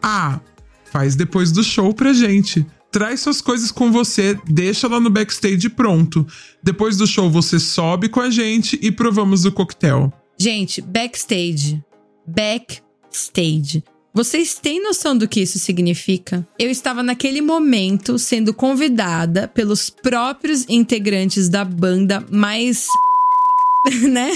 Ah, 0.00 0.38
faz 0.92 1.16
depois 1.16 1.50
do 1.50 1.64
show 1.64 1.92
pra 1.92 2.12
gente. 2.12 2.64
Traz 2.92 3.20
suas 3.20 3.40
coisas 3.40 3.72
com 3.72 3.90
você, 3.90 4.38
deixa 4.46 4.86
lá 4.86 5.00
no 5.00 5.10
backstage 5.10 5.68
pronto. 5.68 6.24
Depois 6.62 6.96
do 6.96 7.06
show 7.06 7.28
você 7.28 7.58
sobe 7.58 8.08
com 8.08 8.20
a 8.20 8.30
gente 8.30 8.78
e 8.80 8.92
provamos 8.92 9.44
o 9.44 9.50
coquetel. 9.50 10.10
Gente, 10.38 10.80
backstage 10.80 11.84
backstage. 12.26 13.82
Vocês 14.12 14.54
têm 14.54 14.82
noção 14.82 15.16
do 15.16 15.28
que 15.28 15.40
isso 15.40 15.58
significa? 15.58 16.46
Eu 16.58 16.70
estava 16.70 17.02
naquele 17.02 17.42
momento 17.42 18.18
sendo 18.18 18.54
convidada 18.54 19.46
pelos 19.46 19.90
próprios 19.90 20.64
integrantes 20.68 21.48
da 21.48 21.64
banda 21.64 22.24
mais. 22.30 22.86
né? 24.08 24.30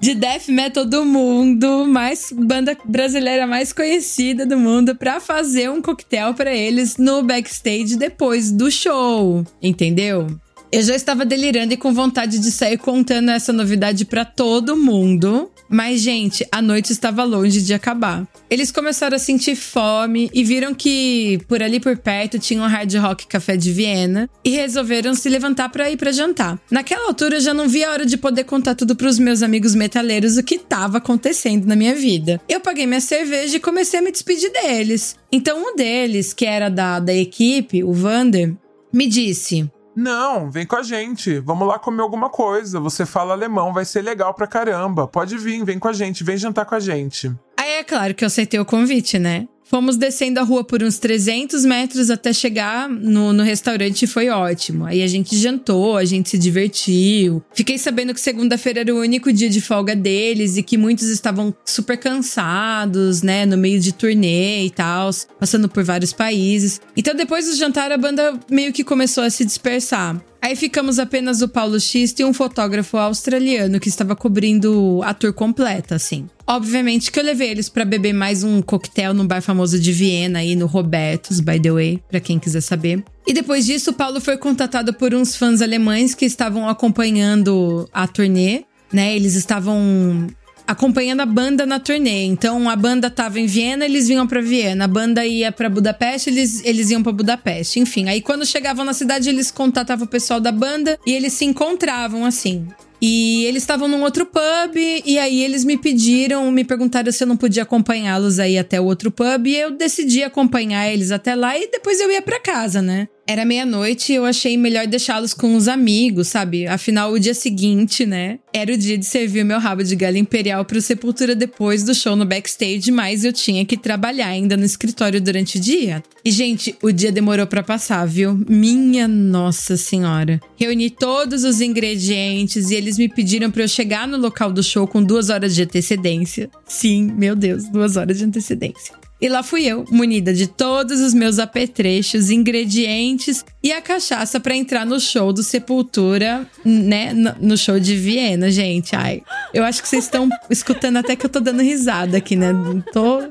de 0.00 0.14
death 0.14 0.48
metal 0.48 0.84
do 0.84 1.04
mundo, 1.04 1.86
mais 1.86 2.30
banda 2.30 2.76
brasileira 2.84 3.46
mais 3.46 3.72
conhecida 3.72 4.44
do 4.44 4.58
mundo, 4.58 4.94
para 4.94 5.18
fazer 5.18 5.70
um 5.70 5.80
coquetel 5.80 6.34
para 6.34 6.54
eles 6.54 6.98
no 6.98 7.22
backstage 7.22 7.96
depois 7.96 8.50
do 8.50 8.70
show, 8.70 9.44
entendeu? 9.62 10.26
Eu 10.70 10.82
já 10.82 10.94
estava 10.94 11.24
delirando 11.24 11.72
e 11.72 11.76
com 11.76 11.94
vontade 11.94 12.38
de 12.38 12.50
sair 12.50 12.76
contando 12.76 13.30
essa 13.30 13.52
novidade 13.52 14.04
para 14.04 14.24
todo 14.24 14.76
mundo. 14.76 15.50
Mas, 15.68 16.00
gente, 16.00 16.46
a 16.52 16.60
noite 16.60 16.92
estava 16.92 17.24
longe 17.24 17.62
de 17.62 17.74
acabar. 17.74 18.26
Eles 18.50 18.70
começaram 18.70 19.16
a 19.16 19.18
sentir 19.18 19.56
fome 19.56 20.30
e 20.32 20.44
viram 20.44 20.74
que 20.74 21.40
por 21.48 21.62
ali 21.62 21.80
por 21.80 21.96
perto 21.96 22.38
tinha 22.38 22.62
um 22.62 22.66
Hard 22.66 22.94
Rock 22.94 23.26
Café 23.26 23.56
de 23.56 23.72
Viena 23.72 24.28
e 24.44 24.50
resolveram 24.50 25.14
se 25.14 25.28
levantar 25.28 25.70
para 25.70 25.90
ir 25.90 25.96
para 25.96 26.12
jantar. 26.12 26.58
Naquela 26.70 27.08
altura 27.08 27.36
eu 27.36 27.40
já 27.40 27.54
não 27.54 27.68
via 27.68 27.88
a 27.88 27.92
hora 27.92 28.06
de 28.06 28.16
poder 28.16 28.44
contar 28.44 28.74
tudo 28.74 28.94
para 28.94 29.08
os 29.08 29.18
meus 29.18 29.42
amigos 29.42 29.74
metaleiros 29.74 30.36
o 30.36 30.42
que 30.42 30.56
estava 30.56 30.98
acontecendo 30.98 31.66
na 31.66 31.76
minha 31.76 31.94
vida. 31.94 32.40
Eu 32.48 32.60
paguei 32.60 32.86
minha 32.86 33.00
cerveja 33.00 33.56
e 33.56 33.60
comecei 33.60 34.00
a 34.00 34.02
me 34.02 34.12
despedir 34.12 34.52
deles. 34.52 35.16
Então 35.32 35.58
um 35.58 35.74
deles, 35.74 36.32
que 36.32 36.46
era 36.46 36.68
da, 36.68 37.00
da 37.00 37.14
equipe, 37.14 37.82
o 37.82 37.92
Vander, 37.92 38.54
me 38.92 39.06
disse: 39.06 39.68
não, 39.96 40.50
vem 40.50 40.66
com 40.66 40.76
a 40.76 40.82
gente. 40.82 41.38
Vamos 41.40 41.66
lá 41.68 41.78
comer 41.78 42.02
alguma 42.02 42.28
coisa. 42.28 42.80
Você 42.80 43.06
fala 43.06 43.32
alemão, 43.32 43.72
vai 43.72 43.84
ser 43.84 44.02
legal 44.02 44.34
pra 44.34 44.46
caramba. 44.46 45.06
Pode 45.06 45.38
vir, 45.38 45.64
vem 45.64 45.78
com 45.78 45.88
a 45.88 45.92
gente, 45.92 46.24
vem 46.24 46.36
jantar 46.36 46.64
com 46.64 46.74
a 46.74 46.80
gente. 46.80 47.32
Aí 47.58 47.74
é 47.74 47.84
claro 47.84 48.14
que 48.14 48.24
eu 48.24 48.26
aceitei 48.26 48.58
o 48.58 48.64
convite, 48.64 49.18
né? 49.18 49.46
Fomos 49.74 49.96
descendo 49.96 50.38
a 50.38 50.44
rua 50.44 50.62
por 50.62 50.84
uns 50.84 51.00
300 51.00 51.64
metros 51.64 52.08
até 52.08 52.32
chegar 52.32 52.88
no, 52.88 53.32
no 53.32 53.42
restaurante 53.42 54.04
e 54.04 54.06
foi 54.06 54.28
ótimo. 54.28 54.84
Aí 54.84 55.02
a 55.02 55.06
gente 55.08 55.36
jantou, 55.36 55.96
a 55.96 56.04
gente 56.04 56.30
se 56.30 56.38
divertiu. 56.38 57.42
Fiquei 57.52 57.76
sabendo 57.76 58.14
que 58.14 58.20
segunda-feira 58.20 58.82
era 58.82 58.94
o 58.94 59.00
único 59.00 59.32
dia 59.32 59.50
de 59.50 59.60
folga 59.60 59.96
deles 59.96 60.56
e 60.56 60.62
que 60.62 60.78
muitos 60.78 61.08
estavam 61.08 61.52
super 61.64 61.98
cansados, 61.98 63.20
né? 63.20 63.44
No 63.44 63.56
meio 63.56 63.80
de 63.80 63.92
turnê 63.92 64.64
e 64.64 64.70
tal, 64.70 65.10
passando 65.40 65.68
por 65.68 65.82
vários 65.82 66.12
países. 66.12 66.80
Então 66.96 67.12
depois 67.12 67.46
do 67.46 67.56
jantar 67.56 67.90
a 67.90 67.98
banda 67.98 68.38
meio 68.48 68.72
que 68.72 68.84
começou 68.84 69.24
a 69.24 69.30
se 69.30 69.44
dispersar. 69.44 70.24
Aí 70.40 70.54
ficamos 70.54 71.00
apenas 71.00 71.42
o 71.42 71.48
Paulo 71.48 71.80
X 71.80 72.14
e 72.18 72.22
um 72.22 72.32
fotógrafo 72.32 72.96
australiano 72.96 73.80
que 73.80 73.88
estava 73.88 74.14
cobrindo 74.14 75.00
a 75.02 75.12
tour 75.12 75.32
completa, 75.32 75.96
assim. 75.96 76.28
Obviamente 76.46 77.10
que 77.10 77.18
eu 77.18 77.24
levei 77.24 77.50
eles 77.50 77.68
para 77.68 77.84
beber 77.84 78.12
mais 78.12 78.44
um 78.44 78.60
coquetel 78.60 79.14
no 79.14 79.24
bar 79.24 79.40
famoso 79.40 79.78
de 79.78 79.92
Viena 79.92 80.40
aí 80.40 80.54
no 80.54 80.66
Robertos, 80.66 81.40
by 81.40 81.58
the 81.58 81.72
way, 81.72 82.02
para 82.08 82.20
quem 82.20 82.38
quiser 82.38 82.60
saber. 82.60 83.02
E 83.26 83.32
depois 83.32 83.64
disso, 83.64 83.90
o 83.90 83.94
Paulo 83.94 84.20
foi 84.20 84.36
contatado 84.36 84.92
por 84.92 85.14
uns 85.14 85.34
fãs 85.34 85.62
alemães 85.62 86.14
que 86.14 86.26
estavam 86.26 86.68
acompanhando 86.68 87.88
a 87.92 88.06
turnê, 88.06 88.64
né? 88.92 89.16
Eles 89.16 89.34
estavam 89.34 90.26
acompanhando 90.66 91.20
a 91.20 91.26
banda 91.26 91.64
na 91.64 91.78
turnê. 91.78 92.24
Então 92.24 92.68
a 92.68 92.76
banda 92.76 93.10
tava 93.10 93.40
em 93.40 93.46
Viena, 93.46 93.84
eles 93.84 94.08
vinham 94.08 94.26
para 94.26 94.42
Viena. 94.42 94.84
A 94.84 94.88
banda 94.88 95.24
ia 95.24 95.50
para 95.50 95.68
Budapeste, 95.70 96.30
eles, 96.30 96.62
eles 96.64 96.90
iam 96.90 97.02
para 97.02 97.12
Budapeste. 97.12 97.80
Enfim, 97.80 98.08
aí 98.08 98.20
quando 98.20 98.44
chegavam 98.44 98.84
na 98.84 98.92
cidade, 98.92 99.28
eles 99.28 99.50
contatavam 99.50 100.04
o 100.06 100.08
pessoal 100.08 100.40
da 100.40 100.52
banda 100.52 100.98
e 101.06 101.12
eles 101.12 101.32
se 101.32 101.44
encontravam 101.44 102.24
assim. 102.24 102.66
E 103.06 103.44
eles 103.44 103.62
estavam 103.62 103.86
num 103.86 104.02
outro 104.02 104.24
pub, 104.24 104.76
e 104.76 105.18
aí 105.18 105.42
eles 105.42 105.62
me 105.62 105.76
pediram, 105.76 106.50
me 106.50 106.64
perguntaram 106.64 107.12
se 107.12 107.22
eu 107.22 107.28
não 107.28 107.36
podia 107.36 107.62
acompanhá-los 107.62 108.38
aí 108.38 108.56
até 108.56 108.80
o 108.80 108.84
outro 108.86 109.10
pub, 109.10 109.46
e 109.46 109.54
eu 109.54 109.72
decidi 109.72 110.22
acompanhar 110.22 110.90
eles 110.90 111.10
até 111.10 111.34
lá 111.34 111.54
e 111.58 111.70
depois 111.70 112.00
eu 112.00 112.10
ia 112.10 112.22
para 112.22 112.40
casa, 112.40 112.80
né? 112.80 113.06
Era 113.26 113.44
meia-noite 113.44 114.12
e 114.12 114.16
eu 114.16 114.24
achei 114.26 114.56
melhor 114.56 114.86
deixá-los 114.86 115.32
com 115.32 115.56
os 115.56 115.66
amigos, 115.66 116.28
sabe? 116.28 116.66
Afinal, 116.66 117.10
o 117.10 117.18
dia 117.18 117.32
seguinte, 117.32 118.04
né? 118.04 118.38
Era 118.52 118.72
o 118.72 118.76
dia 118.76 118.98
de 118.98 119.06
servir 119.06 119.42
o 119.42 119.46
meu 119.46 119.58
rabo 119.58 119.82
de 119.82 119.96
galha 119.96 120.18
imperial 120.18 120.64
pro 120.64 120.80
Sepultura 120.80 121.34
depois 121.34 121.82
do 121.82 121.94
show 121.94 122.14
no 122.14 122.26
backstage, 122.26 122.90
mas 122.90 123.24
eu 123.24 123.32
tinha 123.32 123.64
que 123.64 123.78
trabalhar 123.78 124.28
ainda 124.28 124.58
no 124.58 124.64
escritório 124.64 125.22
durante 125.22 125.56
o 125.56 125.60
dia. 125.60 126.02
E, 126.22 126.30
gente, 126.30 126.76
o 126.82 126.92
dia 126.92 127.10
demorou 127.10 127.46
para 127.46 127.62
passar, 127.62 128.06
viu? 128.06 128.38
Minha 128.46 129.08
Nossa 129.08 129.76
Senhora. 129.76 130.38
Reuni 130.64 130.88
todos 130.88 131.44
os 131.44 131.60
ingredientes 131.60 132.70
e 132.70 132.74
eles 132.74 132.96
me 132.96 133.06
pediram 133.06 133.50
para 133.50 133.62
eu 133.62 133.68
chegar 133.68 134.08
no 134.08 134.16
local 134.16 134.50
do 134.50 134.62
show 134.62 134.86
com 134.86 135.02
duas 135.02 135.28
horas 135.28 135.54
de 135.54 135.62
antecedência. 135.62 136.48
Sim, 136.66 137.12
meu 137.16 137.36
Deus, 137.36 137.68
duas 137.68 137.96
horas 137.96 138.16
de 138.16 138.24
antecedência. 138.24 138.94
E 139.20 139.28
lá 139.28 139.42
fui 139.42 139.64
eu, 139.66 139.84
munida 139.90 140.32
de 140.32 140.46
todos 140.46 141.00
os 141.00 141.12
meus 141.12 141.38
apetrechos, 141.38 142.30
ingredientes 142.30 143.44
e 143.62 143.72
a 143.72 143.80
cachaça 143.80 144.40
para 144.40 144.56
entrar 144.56 144.86
no 144.86 144.98
show 144.98 145.32
do 145.32 145.42
Sepultura, 145.42 146.46
né? 146.64 147.12
No 147.40 147.56
show 147.56 147.78
de 147.78 147.94
Viena, 147.96 148.50
gente. 148.50 148.96
Ai, 148.96 149.22
eu 149.52 149.64
acho 149.64 149.82
que 149.82 149.88
vocês 149.88 150.04
estão 150.04 150.28
escutando 150.48 150.96
até 150.96 151.14
que 151.14 151.26
eu 151.26 151.30
tô 151.30 151.40
dando 151.40 151.62
risada 151.62 152.16
aqui, 152.16 152.36
né? 152.36 152.52
Tô 152.92 153.22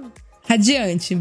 radiante. 0.48 1.20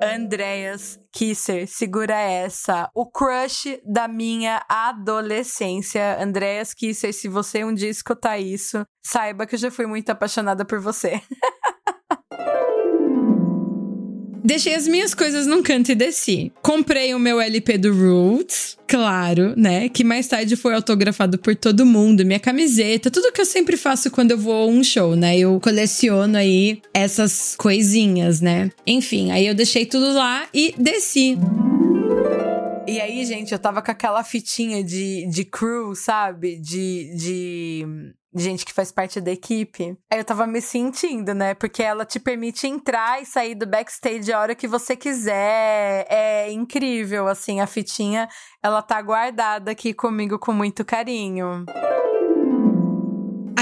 Andreas 0.00 1.00
Kisser, 1.12 1.66
segura 1.66 2.14
essa. 2.14 2.88
O 2.94 3.04
crush 3.04 3.80
da 3.84 4.06
minha 4.06 4.64
adolescência. 4.68 6.22
Andreas 6.22 6.72
Kisser, 6.72 7.12
se 7.12 7.26
você 7.28 7.64
um 7.64 7.74
dia 7.74 7.90
escutar 7.90 8.38
isso, 8.38 8.84
saiba 9.02 9.44
que 9.44 9.56
eu 9.56 9.58
já 9.58 9.70
fui 9.70 9.86
muito 9.86 10.10
apaixonada 10.10 10.64
por 10.64 10.78
você. 10.78 11.20
Deixei 14.44 14.74
as 14.74 14.86
minhas 14.86 15.14
coisas 15.14 15.46
num 15.46 15.62
canto 15.62 15.90
e 15.90 15.94
desci. 15.94 16.52
Comprei 16.62 17.14
o 17.14 17.18
meu 17.18 17.40
LP 17.40 17.78
do 17.78 17.94
Roots, 17.94 18.76
claro, 18.86 19.54
né? 19.56 19.88
Que 19.88 20.04
mais 20.04 20.28
tarde 20.28 20.54
foi 20.54 20.74
autografado 20.74 21.38
por 21.38 21.56
todo 21.56 21.86
mundo. 21.86 22.26
Minha 22.26 22.38
camiseta, 22.38 23.10
tudo 23.10 23.32
que 23.32 23.40
eu 23.40 23.46
sempre 23.46 23.78
faço 23.78 24.10
quando 24.10 24.32
eu 24.32 24.38
vou 24.38 24.64
a 24.64 24.66
um 24.66 24.84
show, 24.84 25.16
né? 25.16 25.38
Eu 25.38 25.58
coleciono 25.60 26.36
aí 26.36 26.82
essas 26.92 27.54
coisinhas, 27.56 28.42
né? 28.42 28.70
Enfim, 28.86 29.30
aí 29.30 29.46
eu 29.46 29.54
deixei 29.54 29.86
tudo 29.86 30.12
lá 30.12 30.46
e 30.52 30.74
desci. 30.76 31.38
E 32.86 33.00
aí, 33.00 33.24
gente, 33.24 33.50
eu 33.50 33.58
tava 33.58 33.80
com 33.80 33.90
aquela 33.90 34.22
fitinha 34.22 34.84
de, 34.84 35.26
de 35.26 35.42
crew, 35.46 35.94
sabe? 35.94 36.56
De, 36.56 37.16
de 37.16 37.86
gente 38.34 38.64
que 38.64 38.72
faz 38.72 38.90
parte 38.90 39.20
da 39.20 39.30
equipe. 39.30 39.96
Aí 40.10 40.18
eu 40.18 40.24
tava 40.24 40.46
me 40.46 40.60
sentindo, 40.60 41.34
né? 41.34 41.54
Porque 41.54 41.82
ela 41.82 42.04
te 42.04 42.18
permite 42.18 42.66
entrar 42.66 43.22
e 43.22 43.26
sair 43.26 43.54
do 43.54 43.66
backstage 43.66 44.32
a 44.32 44.40
hora 44.40 44.54
que 44.54 44.66
você 44.66 44.96
quiser. 44.96 46.06
É 46.08 46.50
incrível, 46.50 47.28
assim, 47.28 47.60
a 47.60 47.66
fitinha, 47.66 48.28
ela 48.62 48.82
tá 48.82 49.00
guardada 49.00 49.70
aqui 49.70 49.94
comigo 49.94 50.38
com 50.38 50.52
muito 50.52 50.84
carinho. 50.84 51.64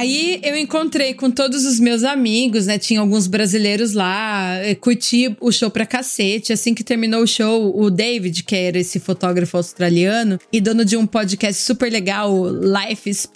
Aí 0.03 0.41
eu 0.43 0.57
encontrei 0.57 1.15
com 1.15 1.31
todos 1.31 1.65
os 1.65 1.79
meus 1.79 2.03
amigos, 2.03 2.67
né? 2.67 2.77
Tinha 2.77 2.99
alguns 2.99 3.29
brasileiros 3.29 3.93
lá, 3.93 4.57
eh, 4.57 4.75
curti 4.75 5.37
o 5.41 5.53
show 5.53 5.71
pra 5.71 5.87
cacete. 5.87 6.53
Assim 6.53 6.75
que 6.75 6.83
terminou 6.83 7.23
o 7.23 7.27
show, 7.27 7.73
o 7.81 7.89
David, 7.89 8.43
que 8.43 8.57
era 8.57 8.81
esse 8.81 8.99
fotógrafo 8.99 9.57
australiano 9.57 10.41
e 10.53 10.61
dono 10.61 10.85
de 10.85 10.97
um 10.97 11.07
podcast 11.07 11.63
super 11.63 11.89
legal, 11.89 12.49
Life 12.51 13.09
is 13.09 13.31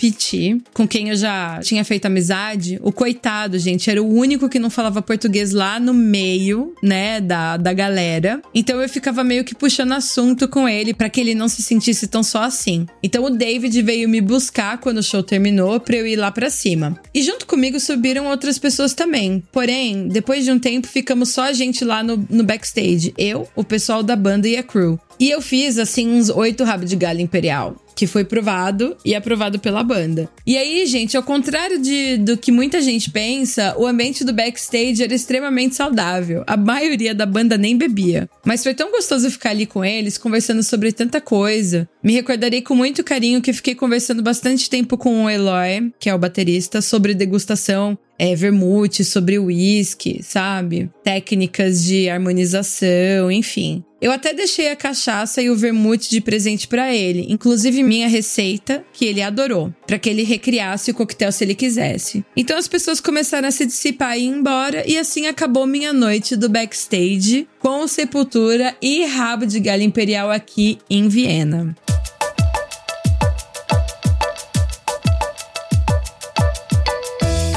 com 0.74 0.88
quem 0.88 1.10
eu 1.10 1.16
já 1.16 1.60
tinha 1.62 1.84
feito 1.84 2.06
amizade, 2.06 2.80
o 2.82 2.90
coitado, 2.90 3.58
gente, 3.60 3.88
era 3.88 4.02
o 4.02 4.12
único 4.12 4.48
que 4.48 4.58
não 4.58 4.68
falava 4.68 5.00
português 5.00 5.52
lá 5.52 5.78
no 5.78 5.94
meio, 5.94 6.74
né, 6.82 7.20
da, 7.20 7.56
da 7.56 7.72
galera. 7.72 8.42
Então 8.52 8.82
eu 8.82 8.88
ficava 8.88 9.22
meio 9.22 9.44
que 9.44 9.54
puxando 9.54 9.92
assunto 9.92 10.48
com 10.48 10.68
ele 10.68 10.92
para 10.92 11.08
que 11.08 11.20
ele 11.20 11.34
não 11.34 11.48
se 11.48 11.62
sentisse 11.62 12.08
tão 12.08 12.24
só 12.24 12.42
assim. 12.42 12.86
Então 13.02 13.24
o 13.24 13.30
David 13.30 13.80
veio 13.82 14.08
me 14.08 14.20
buscar 14.20 14.78
quando 14.78 14.98
o 14.98 15.02
show 15.02 15.22
terminou 15.22 15.78
pra 15.78 15.96
eu 15.96 16.06
ir 16.06 16.16
lá 16.16 16.32
pra 16.32 16.50
cima. 16.56 16.98
E 17.14 17.22
junto 17.22 17.46
comigo 17.46 17.78
subiram 17.78 18.26
outras 18.26 18.58
pessoas 18.58 18.94
também. 18.94 19.42
Porém, 19.52 20.08
depois 20.08 20.44
de 20.44 20.50
um 20.50 20.58
tempo, 20.58 20.88
ficamos 20.88 21.30
só 21.30 21.44
a 21.44 21.52
gente 21.52 21.84
lá 21.84 22.02
no, 22.02 22.16
no 22.28 22.42
backstage. 22.42 23.14
Eu, 23.16 23.48
o 23.54 23.62
pessoal 23.62 24.02
da 24.02 24.16
banda 24.16 24.48
e 24.48 24.56
a 24.56 24.62
crew. 24.62 24.98
E 25.18 25.30
eu 25.30 25.40
fiz, 25.40 25.78
assim, 25.78 26.08
uns 26.08 26.28
oito 26.28 26.64
rabos 26.64 26.90
de 26.90 26.96
galho 26.96 27.20
imperial 27.20 27.76
que 27.96 28.06
foi 28.06 28.24
provado 28.24 28.94
e 29.02 29.14
aprovado 29.14 29.58
pela 29.58 29.82
banda. 29.82 30.28
E 30.46 30.56
aí, 30.56 30.84
gente, 30.84 31.16
ao 31.16 31.22
contrário 31.22 31.80
de, 31.80 32.18
do 32.18 32.36
que 32.36 32.52
muita 32.52 32.82
gente 32.82 33.10
pensa, 33.10 33.74
o 33.78 33.86
ambiente 33.86 34.22
do 34.22 34.34
backstage 34.34 35.02
era 35.02 35.14
extremamente 35.14 35.74
saudável. 35.74 36.44
A 36.46 36.58
maioria 36.58 37.14
da 37.14 37.24
banda 37.24 37.56
nem 37.56 37.76
bebia. 37.76 38.28
Mas 38.44 38.62
foi 38.62 38.74
tão 38.74 38.90
gostoso 38.90 39.30
ficar 39.30 39.50
ali 39.50 39.64
com 39.64 39.82
eles, 39.82 40.18
conversando 40.18 40.62
sobre 40.62 40.92
tanta 40.92 41.20
coisa. 41.22 41.88
Me 42.02 42.12
recordarei 42.12 42.60
com 42.60 42.74
muito 42.74 43.02
carinho 43.02 43.40
que 43.40 43.52
fiquei 43.52 43.74
conversando 43.74 44.22
bastante 44.22 44.68
tempo 44.68 44.98
com 44.98 45.24
o 45.24 45.30
Eloy, 45.30 45.90
que 45.98 46.10
é 46.10 46.14
o 46.14 46.18
baterista, 46.18 46.82
sobre 46.82 47.14
degustação 47.14 47.98
é, 48.18 48.34
vermute, 48.34 49.04
sobre 49.04 49.38
uísque, 49.38 50.20
sabe? 50.22 50.90
Técnicas 51.02 51.84
de 51.84 52.08
harmonização, 52.08 53.30
enfim. 53.30 53.84
Eu 53.98 54.12
até 54.12 54.34
deixei 54.34 54.68
a 54.68 54.76
cachaça 54.76 55.40
e 55.40 55.48
o 55.48 55.56
vermute 55.56 56.10
de 56.10 56.20
presente 56.20 56.68
para 56.68 56.94
ele, 56.94 57.26
inclusive 57.30 57.82
minha 57.82 58.06
receita, 58.08 58.84
que 58.92 59.06
ele 59.06 59.22
adorou, 59.22 59.72
para 59.86 59.98
que 59.98 60.10
ele 60.10 60.22
recriasse 60.22 60.90
o 60.90 60.94
coquetel 60.94 61.32
se 61.32 61.42
ele 61.42 61.54
quisesse. 61.54 62.22
Então 62.36 62.58
as 62.58 62.68
pessoas 62.68 63.00
começaram 63.00 63.48
a 63.48 63.50
se 63.50 63.64
dissipar 63.64 64.18
e 64.18 64.24
ir 64.24 64.26
embora, 64.26 64.84
e 64.86 64.98
assim 64.98 65.26
acabou 65.26 65.66
minha 65.66 65.94
noite 65.94 66.36
do 66.36 66.48
backstage 66.48 67.48
com 67.58 67.88
Sepultura 67.88 68.76
e 68.82 69.06
rabo 69.06 69.46
de 69.46 69.58
galho 69.60 69.82
imperial 69.82 70.30
aqui 70.30 70.76
em 70.90 71.08
Viena. 71.08 71.74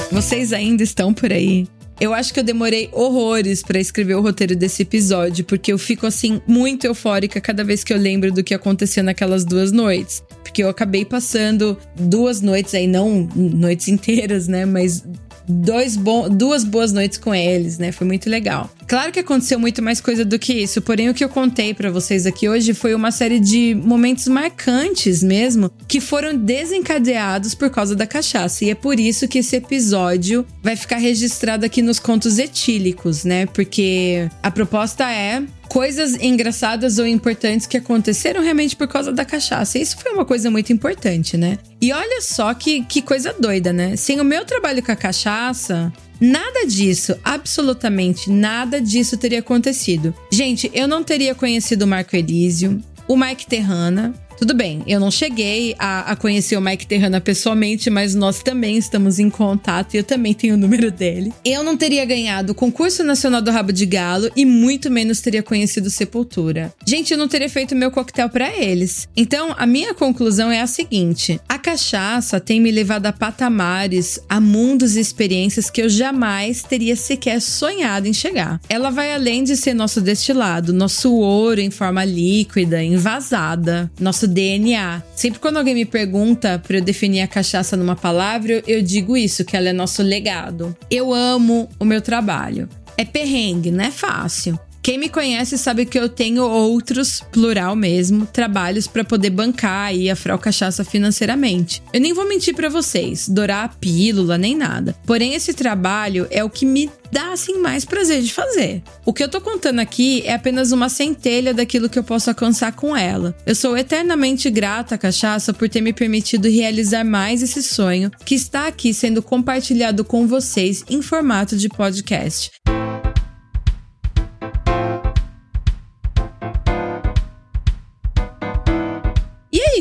Vocês 0.10 0.54
ainda 0.54 0.84
estão 0.84 1.14
por 1.14 1.34
aí? 1.34 1.68
Eu 2.00 2.14
acho 2.14 2.34
que 2.34 2.40
eu 2.40 2.44
demorei 2.44 2.90
horrores 2.94 3.62
para 3.62 3.78
escrever 3.78 4.16
o 4.16 4.22
roteiro 4.22 4.56
desse 4.56 4.84
episódio, 4.84 5.44
porque 5.44 5.74
eu 5.74 5.78
fico 5.78 6.08
assim 6.08 6.42
muito 6.48 6.86
eufórica 6.86 7.42
cada 7.42 7.62
vez 7.62 7.84
que 7.84 7.92
eu 7.92 7.98
lembro 7.98 8.32
do 8.32 8.42
que 8.42 8.54
aconteceu 8.54 9.04
naquelas 9.04 9.44
duas 9.44 9.74
noites. 9.74 10.24
Porque 10.42 10.64
eu 10.64 10.70
acabei 10.70 11.04
passando 11.04 11.78
duas 11.96 12.40
noites 12.40 12.74
aí, 12.74 12.88
não 12.88 13.28
noites 13.36 13.90
inteiras, 13.90 14.48
né? 14.48 14.66
Mas 14.66 15.04
dois 15.50 15.98
bo 15.98 16.30
duas 16.30 16.64
boas 16.64 16.94
noites 16.94 17.18
com 17.18 17.34
eles, 17.34 17.78
né? 17.78 17.92
Foi 17.92 18.06
muito 18.06 18.30
legal. 18.30 18.70
Claro 18.88 19.12
que 19.12 19.20
aconteceu 19.20 19.60
muito 19.60 19.82
mais 19.82 20.00
coisa 20.00 20.24
do 20.24 20.40
que 20.40 20.54
isso, 20.54 20.82
porém 20.82 21.10
o 21.10 21.14
que 21.14 21.24
eu 21.24 21.30
contei 21.30 21.74
para 21.74 21.92
vocês 21.92 22.26
aqui 22.26 22.48
hoje 22.48 22.74
foi 22.74 22.94
uma 22.94 23.12
série 23.12 23.40
de 23.40 23.76
momentos 23.76 24.28
marcantes 24.28 25.22
mesmo, 25.22 25.72
que 25.88 26.00
foram 26.00 26.36
desencadeados 26.36 27.54
por 27.54 27.70
causa 27.70 27.96
da 27.96 28.08
cachaça. 28.08 28.66
E 28.66 28.70
é 28.70 28.76
por 28.76 29.00
isso 29.00 29.28
que 29.28 29.40
esse 29.40 29.56
episódio 29.56 30.46
vai 30.64 30.76
ficar 30.76 30.98
registrado 30.98 31.66
aqui 31.66 31.82
nos 31.82 32.00
contos 32.00 32.40
etílicos, 32.40 33.24
né? 33.24 33.46
Porque 33.48 34.28
a 34.42 34.52
proposta 34.52 35.12
é 35.12 35.44
coisas 35.70 36.16
engraçadas 36.16 36.98
ou 36.98 37.06
importantes 37.06 37.68
que 37.68 37.78
aconteceram 37.78 38.42
realmente 38.42 38.76
por 38.76 38.88
causa 38.88 39.14
da 39.14 39.24
cachaça. 39.24 39.78
Isso 39.78 39.98
foi 39.98 40.12
uma 40.12 40.26
coisa 40.26 40.50
muito 40.50 40.74
importante, 40.74 41.38
né? 41.38 41.58
E 41.80 41.94
olha 41.94 42.22
só 42.22 42.54
que, 42.54 42.84
que 42.84 43.02
coisa 43.02 43.34
doida, 43.40 43.72
né? 43.72 43.96
Sem 43.96 44.20
o 44.20 44.26
meu 44.26 44.44
trabalho 44.44 44.84
com 44.84 44.92
a 44.92 44.96
cachaça, 44.96 45.94
Nada 46.22 46.68
disso, 46.68 47.16
absolutamente 47.24 48.30
nada 48.30 48.82
disso 48.82 49.16
teria 49.16 49.40
acontecido. 49.40 50.14
Gente, 50.30 50.70
eu 50.74 50.86
não 50.86 51.02
teria 51.02 51.34
conhecido 51.34 51.84
o 51.84 51.88
Marco 51.88 52.14
Elísio, 52.14 52.84
o 53.08 53.16
Mike 53.16 53.48
Terrana, 53.48 54.14
tudo 54.40 54.54
bem, 54.54 54.82
eu 54.88 55.02
não 55.02 55.12
cheguei 55.12 55.76
a, 55.78 56.12
a, 56.12 56.16
conhecer 56.16 56.56
o 56.56 56.62
Mike 56.62 56.88
Terrana 56.88 57.20
pessoalmente, 57.20 57.90
mas 57.90 58.16
nós 58.16 58.42
também 58.42 58.78
estamos 58.78 59.20
em 59.20 59.30
contato 59.30 59.94
e 59.94 59.98
eu 59.98 60.04
também 60.04 60.34
tenho 60.34 60.56
o 60.56 60.58
número 60.58 60.90
dele. 60.90 61.34
Eu 61.44 61.62
não 61.62 61.76
teria 61.76 62.06
ganhado 62.06 62.54
o 62.54 62.56
concurso 62.56 63.04
nacional 63.04 63.42
do 63.42 63.52
Rabo 63.52 63.74
de 63.74 63.86
Galo 63.86 64.32
e 64.38 64.46
muito 64.46 64.90
menos 64.90 65.20
teria 65.20 65.44
conhecido 65.44 65.90
Sepultura. 65.90 66.74
Gente, 66.88 67.12
eu 67.12 67.18
não 67.18 67.28
teria 67.28 67.50
feito 67.50 67.76
meu 67.76 67.92
coquetel 67.92 68.30
para 68.30 68.56
eles. 68.56 69.10
Então, 69.14 69.54
a 69.58 69.66
minha 69.66 69.94
conclusão 69.94 70.50
é 70.50 70.62
a 70.62 70.68
seguinte: 70.68 71.38
a 71.50 71.60
cachaça 71.60 72.40
tem 72.40 72.62
me 72.62 72.72
levado 72.72 73.08
a 73.08 73.12
patamares, 73.12 74.22
a 74.30 74.40
mundos 74.40 74.96
e 74.96 75.02
experiências 75.02 75.70
que 75.70 75.82
eu 75.82 75.90
jamais 75.90 76.64
teria 76.64 76.96
sequer 76.96 77.42
sonhado 77.42 78.08
em 78.08 78.14
chegar. 78.14 78.62
Ela 78.70 78.90
vai 78.90 79.14
além 79.14 79.44
de 79.44 79.58
ser 79.58 79.74
nosso 79.74 80.00
destilado, 80.00 80.72
nosso 80.72 81.14
ouro 81.14 81.60
em 81.60 81.70
forma 81.70 82.06
líquida, 82.06 82.82
envasada, 82.82 83.92
nosso 84.00 84.29
DNA. 84.34 85.04
Sempre 85.16 85.40
quando 85.40 85.58
alguém 85.58 85.76
me 85.76 85.86
pergunta 85.86 86.60
para 86.60 86.78
eu 86.78 86.82
definir 86.82 87.22
a 87.22 87.28
cachaça 87.28 87.76
numa 87.76 87.96
palavra, 87.96 88.64
eu 88.68 88.82
digo 88.82 89.18
isso, 89.18 89.44
que 89.44 89.56
ela 89.56 89.70
é 89.70 89.74
nosso 89.74 90.02
legado. 90.02 90.76
Eu 90.90 91.14
amo 91.14 91.70
o 91.80 91.86
meu 91.86 92.02
trabalho. 92.02 92.70
É 92.98 93.06
perrengue, 93.06 93.72
não 93.72 93.84
é 93.84 93.92
fácil. 93.92 94.60
Quem 94.82 94.98
me 94.98 95.10
conhece 95.10 95.58
sabe 95.58 95.86
que 95.86 96.00
eu 96.00 96.08
tenho 96.08 96.44
outros, 96.44 97.22
plural 97.32 97.76
mesmo, 97.76 98.26
trabalhos 98.26 98.88
para 98.88 99.04
poder 99.04 99.30
bancar 99.30 99.88
aí 99.88 100.10
a 100.10 100.16
Frau 100.16 100.40
Cachaça 100.40 100.84
financeiramente. 100.84 101.84
Eu 101.94 102.00
nem 102.00 102.14
vou 102.14 102.28
mentir 102.28 102.56
para 102.56 102.70
vocês, 102.70 103.28
dourar 103.28 103.66
a 103.66 103.68
pílula 103.68 104.38
nem 104.38 104.56
nada. 104.56 104.96
Porém, 105.06 105.34
esse 105.34 105.54
trabalho 105.54 106.28
é 106.32 106.44
o 106.44 106.50
que 106.50 106.66
me 106.66 106.90
dá 107.12 107.34
assim 107.34 107.58
mais 107.58 107.84
prazer 107.86 108.22
de 108.22 108.34
fazer. 108.34 108.82
O 109.06 109.14
que 109.14 109.24
eu 109.24 109.30
tô 109.30 109.42
contando 109.42 109.80
aqui 109.80 110.22
é 110.26 110.34
apenas 110.34 110.72
uma 110.72 110.90
centelha 110.90 111.54
daquilo 111.54 111.90
que 111.90 112.00
eu 112.00 112.04
posso 112.04 112.30
alcançar 112.30 112.72
com 112.74 112.96
ela. 112.96 113.36
Eu 113.46 113.56
sou 113.56 113.78
eternamente 113.78 114.50
grata 114.50 114.96
à 114.96 114.98
cachaça 114.98 115.54
por 115.54 115.68
ter 115.68 115.82
me 115.82 115.92
permitido 115.92 116.48
realizar 116.48 117.04
mais 117.04 117.42
esse 117.42 117.62
sonho 117.64 118.12
que 118.26 118.36
está 118.36 118.68
aqui 118.68 118.94
sendo 118.94 119.22
compartilhado 119.22 120.04
com 120.04 120.28
vocês 120.28 120.84
em 120.90 121.02
formato 121.02 121.58
de 121.58 121.68
podcast. 121.68 122.52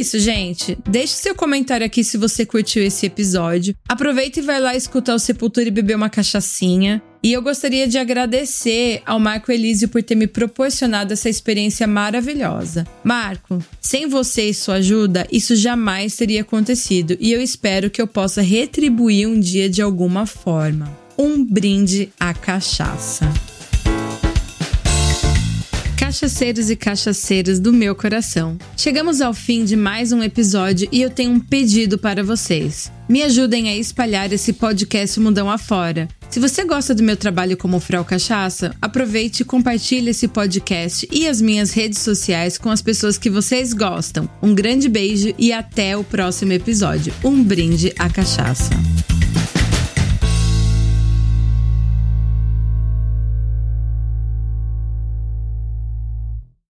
Isso, 0.09 0.19
gente. 0.19 0.79
Deixe 0.89 1.13
seu 1.15 1.35
comentário 1.35 1.85
aqui 1.85 2.03
se 2.03 2.17
você 2.17 2.47
curtiu 2.47 2.83
esse 2.83 3.05
episódio. 3.05 3.75
Aproveita 3.87 4.39
e 4.39 4.43
vai 4.43 4.59
lá 4.59 4.75
escutar 4.75 5.15
o 5.15 5.19
Sepultura 5.19 5.69
e 5.69 5.71
beber 5.71 5.97
uma 5.97 6.09
cachaçinha. 6.09 7.03
E 7.23 7.33
eu 7.33 7.43
gostaria 7.43 7.87
de 7.87 7.99
agradecer 7.99 9.03
ao 9.05 9.21
Marco 9.21 9.53
Elísio 9.53 9.89
por 9.89 10.03
ter 10.03 10.15
me 10.15 10.27
proporcionado 10.27 11.13
essa 11.13 11.29
experiência 11.29 11.87
maravilhosa. 11.87 12.87
Marco, 13.05 13.63
sem 13.81 14.07
você 14.07 14.49
e 14.49 14.55
sua 14.55 14.77
ajuda, 14.77 15.27
isso 15.31 15.55
jamais 15.55 16.17
teria 16.17 16.41
acontecido 16.41 17.17
e 17.21 17.33
eu 17.33 17.43
espero 17.43 17.91
que 17.91 18.01
eu 18.01 18.07
possa 18.07 18.41
retribuir 18.41 19.29
um 19.29 19.39
dia 19.39 19.69
de 19.69 19.83
alguma 19.83 20.27
forma. 20.27 20.97
Um 21.19 21.45
brinde 21.45 22.09
à 22.19 22.33
cachaça. 22.33 23.29
Cachaceiros 26.09 26.71
e 26.71 26.75
cachaceiras 26.75 27.61
do 27.61 27.71
meu 27.71 27.95
coração. 27.95 28.57
Chegamos 28.75 29.21
ao 29.21 29.35
fim 29.35 29.63
de 29.63 29.77
mais 29.77 30.11
um 30.11 30.23
episódio 30.23 30.89
e 30.91 31.03
eu 31.03 31.11
tenho 31.11 31.33
um 31.33 31.39
pedido 31.39 31.99
para 31.99 32.25
vocês. 32.25 32.91
Me 33.07 33.23
ajudem 33.23 33.69
a 33.69 33.77
espalhar 33.77 34.33
esse 34.33 34.55
podcast 34.55 35.21
mundão 35.21 35.51
afora. 35.51 36.09
Se 36.31 36.41
você 36.41 36.65
gosta 36.65 36.95
do 36.95 37.03
meu 37.03 37.15
trabalho 37.15 37.59
como 37.59 37.79
Frau 37.79 38.07
Cachaça, 38.07 38.75
aproveite 38.81 39.43
e 39.43 39.45
compartilhe 39.45 40.09
esse 40.09 40.27
podcast 40.27 41.07
e 41.13 41.29
as 41.29 41.43
minhas 41.43 41.73
redes 41.73 41.99
sociais 41.99 42.57
com 42.57 42.71
as 42.71 42.81
pessoas 42.81 43.19
que 43.19 43.29
vocês 43.29 43.75
gostam. 43.75 44.27
Um 44.41 44.55
grande 44.55 44.89
beijo 44.89 45.35
e 45.37 45.53
até 45.53 45.95
o 45.95 46.03
próximo 46.03 46.55
episódio. 46.55 47.13
Um 47.23 47.45
brinde 47.45 47.93
à 47.99 48.09
cachaça. 48.09 48.71